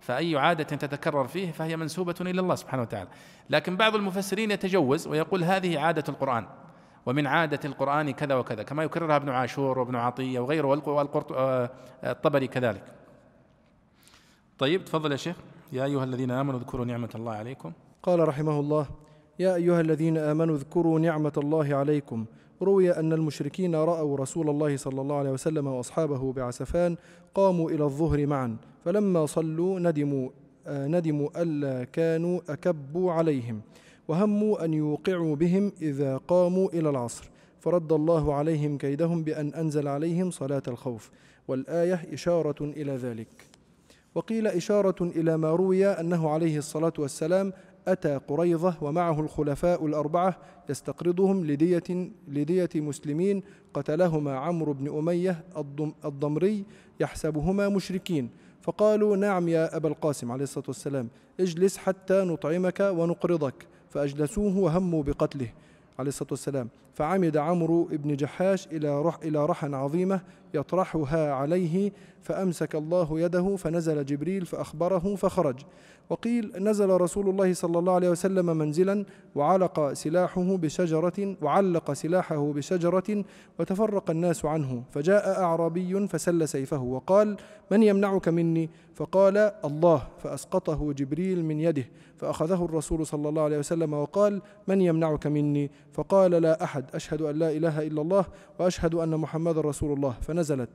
[0.01, 3.09] فأي عادة تتكرر فيه فهي منسوبة إلى الله سبحانه وتعالى.
[3.51, 6.47] لكن بعض المفسرين يتجوز ويقول هذه عادة القرآن.
[7.07, 12.85] ومن عادة القرآن كذا وكذا كما يكررها ابن عاشور وابن عطية وغيره والطبري كذلك.
[14.59, 15.37] طيب تفضل يا شيخ.
[15.73, 17.73] يا أيها الذين آمنوا اذكروا نعمة الله عليكم.
[18.03, 18.87] قال رحمه الله
[19.39, 22.27] يا أيها الذين آمنوا اذكروا نعمة الله عليكم.
[22.63, 26.97] روي أن المشركين رأوا رسول الله صلى الله عليه وسلم وأصحابه بعسفان
[27.35, 30.29] قاموا إلى الظهر معا فلما صلوا ندموا
[30.67, 33.61] آه، ندموا ألا كانوا أكبوا عليهم
[34.09, 37.31] وهموا أن يوقعوا بهم إذا قاموا إلى العصر
[37.61, 41.11] فرد الله عليهم كيدهم بأن أنزل عليهم صلاة الخوف
[41.49, 43.29] والآية إشارة إلى ذلك.
[44.15, 47.53] وقيل إشارة إلى ما روي أنه عليه الصلاة والسلام
[47.93, 50.37] أتى قريظة ومعه الخلفاء الأربعة
[50.71, 53.43] يستقرضهم لدية, لدية مسلمين
[53.75, 55.45] قتلهما عمرو بن أمية
[56.05, 56.65] الضمري
[57.01, 58.31] يحسبهما مشركين.
[58.63, 61.09] فقالوا نعم يا أبا القاسم عليه الصلاة والسلام
[61.41, 63.67] اجلس حتى نطعمك ونقرضك.
[63.91, 65.49] فأجلسوه وهموا بقتله.
[65.99, 66.69] عليه الصلاة والسلام.
[66.95, 70.21] فعمد عمرو بن جحاش إلى رح إلى رحى عظيمة
[70.55, 71.93] يطرحها عليه
[72.23, 75.57] فأمسك الله يده فنزل جبريل فأخبره فخرج.
[76.11, 79.05] وقيل نزل رسول الله صلى الله عليه وسلم منزلا
[79.35, 83.25] وعلق سلاحه بشجرة وعلق سلاحه بشجرة
[83.59, 84.83] وتفرق الناس عنه.
[84.91, 87.37] فجاء أعرابي فسل سيفه وقال
[87.71, 91.85] من يمنعك مني؟ فقال الله فأسقطه جبريل من يده.
[92.19, 97.37] فأخذه الرسول صلى الله عليه وسلم وقال من يمنعك مني؟ فقال لا أحد أشهد أن
[97.37, 98.25] لا إله إلا الله
[98.59, 100.15] وأشهد أن محمد رسول الله.
[100.21, 100.69] فنزلت.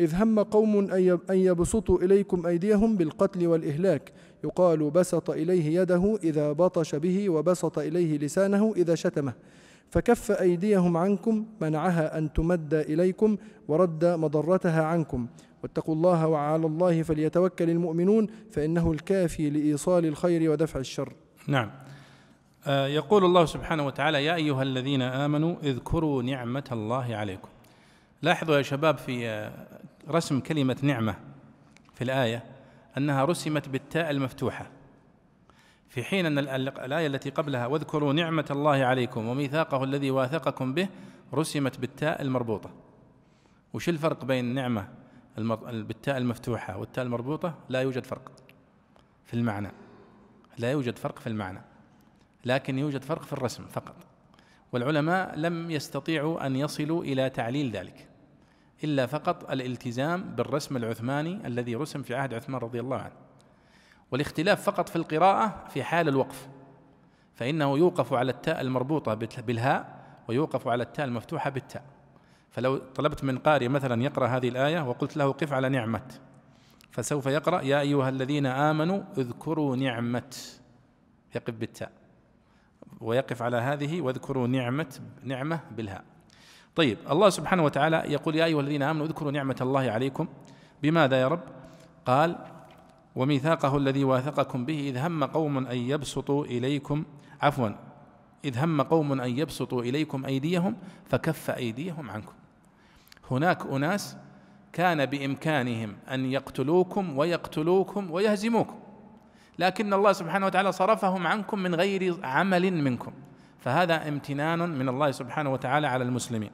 [0.00, 0.90] إذ هم قوم
[1.30, 4.12] أن يبسطوا إليكم أيديهم بالقتل والإهلاك.
[4.44, 9.32] يقال بسط إليه يده إذا بطش به وبسط إليه لسانه إذا شتمه.
[9.90, 13.36] فكف أيديهم عنكم منعها أن تمد إليكم
[13.68, 15.26] ورد مضرتها عنكم.
[15.62, 21.12] واتقوا الله وعلى الله فليتوكل المؤمنون فإنه الكافي لإيصال الخير ودفع الشر.
[21.46, 21.70] نعم.
[22.66, 27.48] آه، يقول الله سبحانه وتعالى يا أيها الذين آمنوا اذكروا نعمة الله عليكم.
[28.22, 29.52] لاحظوا يا شباب في آه،
[30.08, 31.14] رسم كلمة نعمة
[31.94, 32.44] في الآية
[32.98, 34.66] أنها رسمت بالتاء المفتوحة.
[35.88, 40.88] في حين أن الآية التي قبلها واذكروا نعمة الله عليكم وميثاقه الذي واثقكم به
[41.34, 42.70] رسمت بالتاء المربوطة.
[43.74, 44.99] وش الفرق بين النعمة
[45.36, 48.32] بالتاء المفتوحة والتاء المربوطة لا يوجد فرق
[49.24, 49.72] في المعنى.
[50.58, 51.62] لا يوجد فرق في المعنى
[52.44, 53.96] لكن يوجد فرق في الرسم فقط.
[54.72, 58.08] والعلماء لم يستطيعوا أن يصلوا إلى تعليل ذلك
[58.84, 63.16] إلا فقط الالتزام بالرسم العثماني الذي رسم في عهد عثمان رضي الله عنه.
[64.10, 66.48] والاختلاف فقط في القراءة في حال الوقف
[67.34, 71.99] فإنه يوقف على التاء المربوطة بالهاء ويوقف على التاء المفتوحة بالتاء.
[72.50, 76.02] فلو طلبت من قارئ مثلا يقرأ هذه الآية وقلت له قف على نعمة
[76.90, 80.36] فسوف يقرأ يا أيها الذين آمنوا اذكروا نعمة
[81.34, 81.92] يقف بالتاء
[83.00, 86.04] ويقف على هذه واذكروا نعمة نعمة بالهاء.
[86.76, 90.28] طيب الله سبحانه وتعالى يقول يا أيها الذين آمنوا اذكروا نعمة الله عليكم.
[90.82, 91.42] بماذا يا رب؟
[92.06, 92.36] قال
[93.16, 97.04] وميثاقه الذي واثقكم به إذ هم قوم أن يبسطوا إليكم.
[97.40, 97.68] عفوا
[98.44, 102.32] إذ هم قوم أن يبسطوا إليكم أيديهم فكف أيديهم عنكم.
[103.30, 104.16] هناك أناس
[104.72, 108.78] كان بإمكانهم أن يقتلوكم ويقتلوكم ويهزموكم
[109.58, 113.12] لكن الله سبحانه وتعالى صرفهم عنكم من غير عمل منكم
[113.58, 116.50] فهذا امتنان من الله سبحانه وتعالى على المسلمين.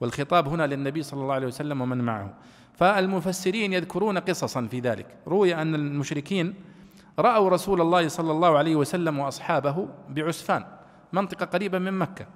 [0.00, 2.34] والخطاب هنا للنبي صلى الله عليه وسلم ومن معه.
[2.74, 5.06] فالمفسرين يذكرون قصصا في ذلك.
[5.26, 6.54] روي أن المشركين
[7.18, 10.64] رأوا رسول الله صلى الله عليه وسلم وأصحابه بعسفان
[11.12, 12.26] منطقة قريبة من مكة.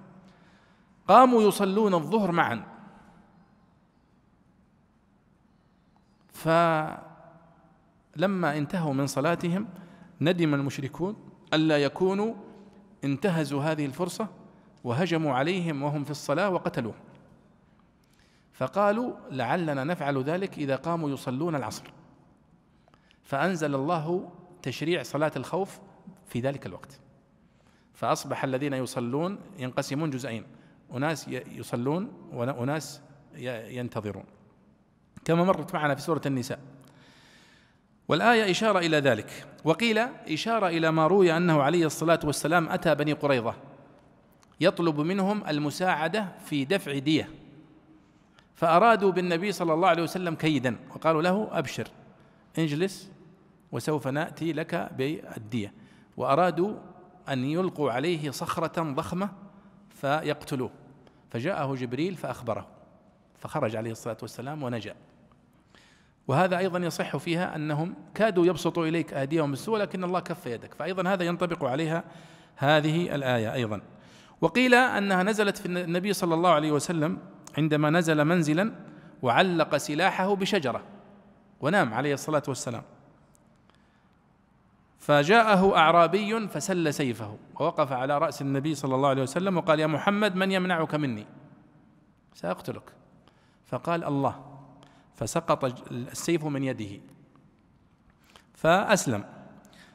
[1.08, 2.62] قاموا يصلون الظهر معا.
[6.42, 6.98] فلما
[8.58, 9.68] انتهوا من صلاتهم
[10.20, 11.16] ندم المشركون
[11.54, 12.34] ألا يكونوا
[13.04, 14.28] انتهزوا هذه الفرصة
[14.84, 17.00] وهجموا عليهم وهم في الصلاة وقتلوهم
[18.52, 21.84] فقالوا لعلنا نفعل ذلك إذا قاموا يصلون العصر.
[23.24, 24.30] فأنزل الله
[24.62, 25.80] تشريع صلاة الخوف
[26.26, 27.00] في ذلك الوقت.
[27.94, 30.44] فأصبح الذين يصلون ينقسمون جزئين.
[30.94, 33.02] أناس يصلون وأناس
[33.68, 34.24] ينتظرون.
[35.24, 36.58] كما مرت معنا في سورة النساء.
[38.08, 39.46] والآية إشارة إلى ذلك.
[39.64, 43.54] وقيل إشارة إلى ما روي أنه عليه الصلاة والسلام أتى بني قريظة
[44.60, 47.28] يطلب منهم المساعدة في دفع دية.
[48.54, 51.88] فأرادوا بالنبي صلى الله عليه وسلم كيدا وقالوا له أبشر
[52.58, 53.10] اجلس
[53.72, 55.72] وسوف نأتي لك بالدية.
[56.16, 56.74] وأرادوا
[57.28, 59.30] أن يلقوا عليه صخرة ضخمة
[59.90, 60.70] فيقتلوه.
[61.30, 62.66] فجاءه جبريل فأخبره.
[63.38, 64.94] فخرج عليه الصلاة والسلام ونجا.
[66.32, 70.74] وهذا أيضا يصح فيها أنهم كادوا يبسطوا إليك أيديهم بالسوء لكن الله كف يدك.
[70.74, 72.04] فأيضا هذا ينطبق عليها
[72.56, 73.80] هذه الآية أيضا.
[74.40, 77.18] وقيل أنها نزلت في النبي صلى الله عليه وسلم
[77.58, 78.72] عندما نزل منزلا
[79.22, 80.82] وعلق سلاحه بشجرة
[81.60, 82.82] ونام عليه الصلاة والسلام.
[84.98, 90.36] فجاءه أعرابي فسل سيفه ووقف على رأس النبي صلى الله عليه وسلم وقال يا محمد
[90.36, 91.26] من يمنعك مني؟
[92.34, 92.92] سأقتلك.
[93.66, 94.51] فقال الله.
[95.14, 97.00] فسقط السيف من يده.
[98.54, 99.24] فأسلم.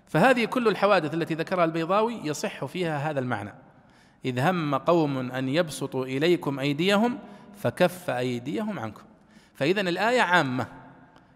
[0.08, 3.54] فهذه كل الحوادث التي ذكرها البيضاوي يصح فيها هذا المعنى.
[4.26, 7.20] إذ هم قوم أن يبسطوا إليكم أيديهم
[7.56, 9.04] فكف أيديهم عنكم.
[9.54, 10.68] فإذا الآية عامة.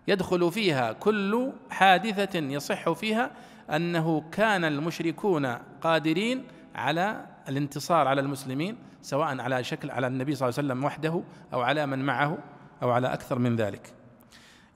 [0.08, 3.32] يدخل فيها كل حادثة يصح فيها
[3.70, 5.46] أنه كان المشركون
[5.82, 6.44] قادرين
[6.76, 11.62] على الانتصار على المسلمين سواء على شكل على النبي صلى الله عليه وسلم وحده أو
[11.62, 12.38] على من معه.
[12.82, 13.94] أو على أكثر من ذلك.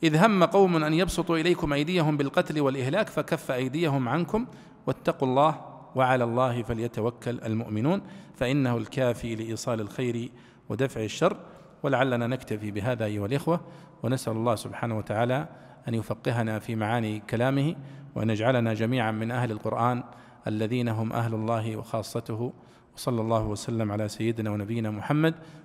[0.03, 4.45] إذ هم قوم أن يبسطوا إليكم أيديهم بالقتل والإهلاك فكف أيديهم عنكم
[4.87, 5.61] واتقوا الله
[5.95, 8.01] وعلى الله فليتوكل المؤمنون
[8.35, 10.31] فإنه الكافي لإيصال الخير
[10.69, 11.37] ودفع الشر.
[11.83, 13.59] ولعلنا نكتفي بهذا أيها الإخوة
[14.03, 15.47] ونسأل الله سبحانه وتعالى
[15.87, 17.75] أن يفقهنا في معاني كلامه
[18.15, 20.03] وأن يجعلنا جميعا من أهل القرآن
[20.47, 22.53] الذين هم أهل الله وخاصته.
[22.95, 25.35] وصلى الله وسلم على سيدنا ونبينا محمد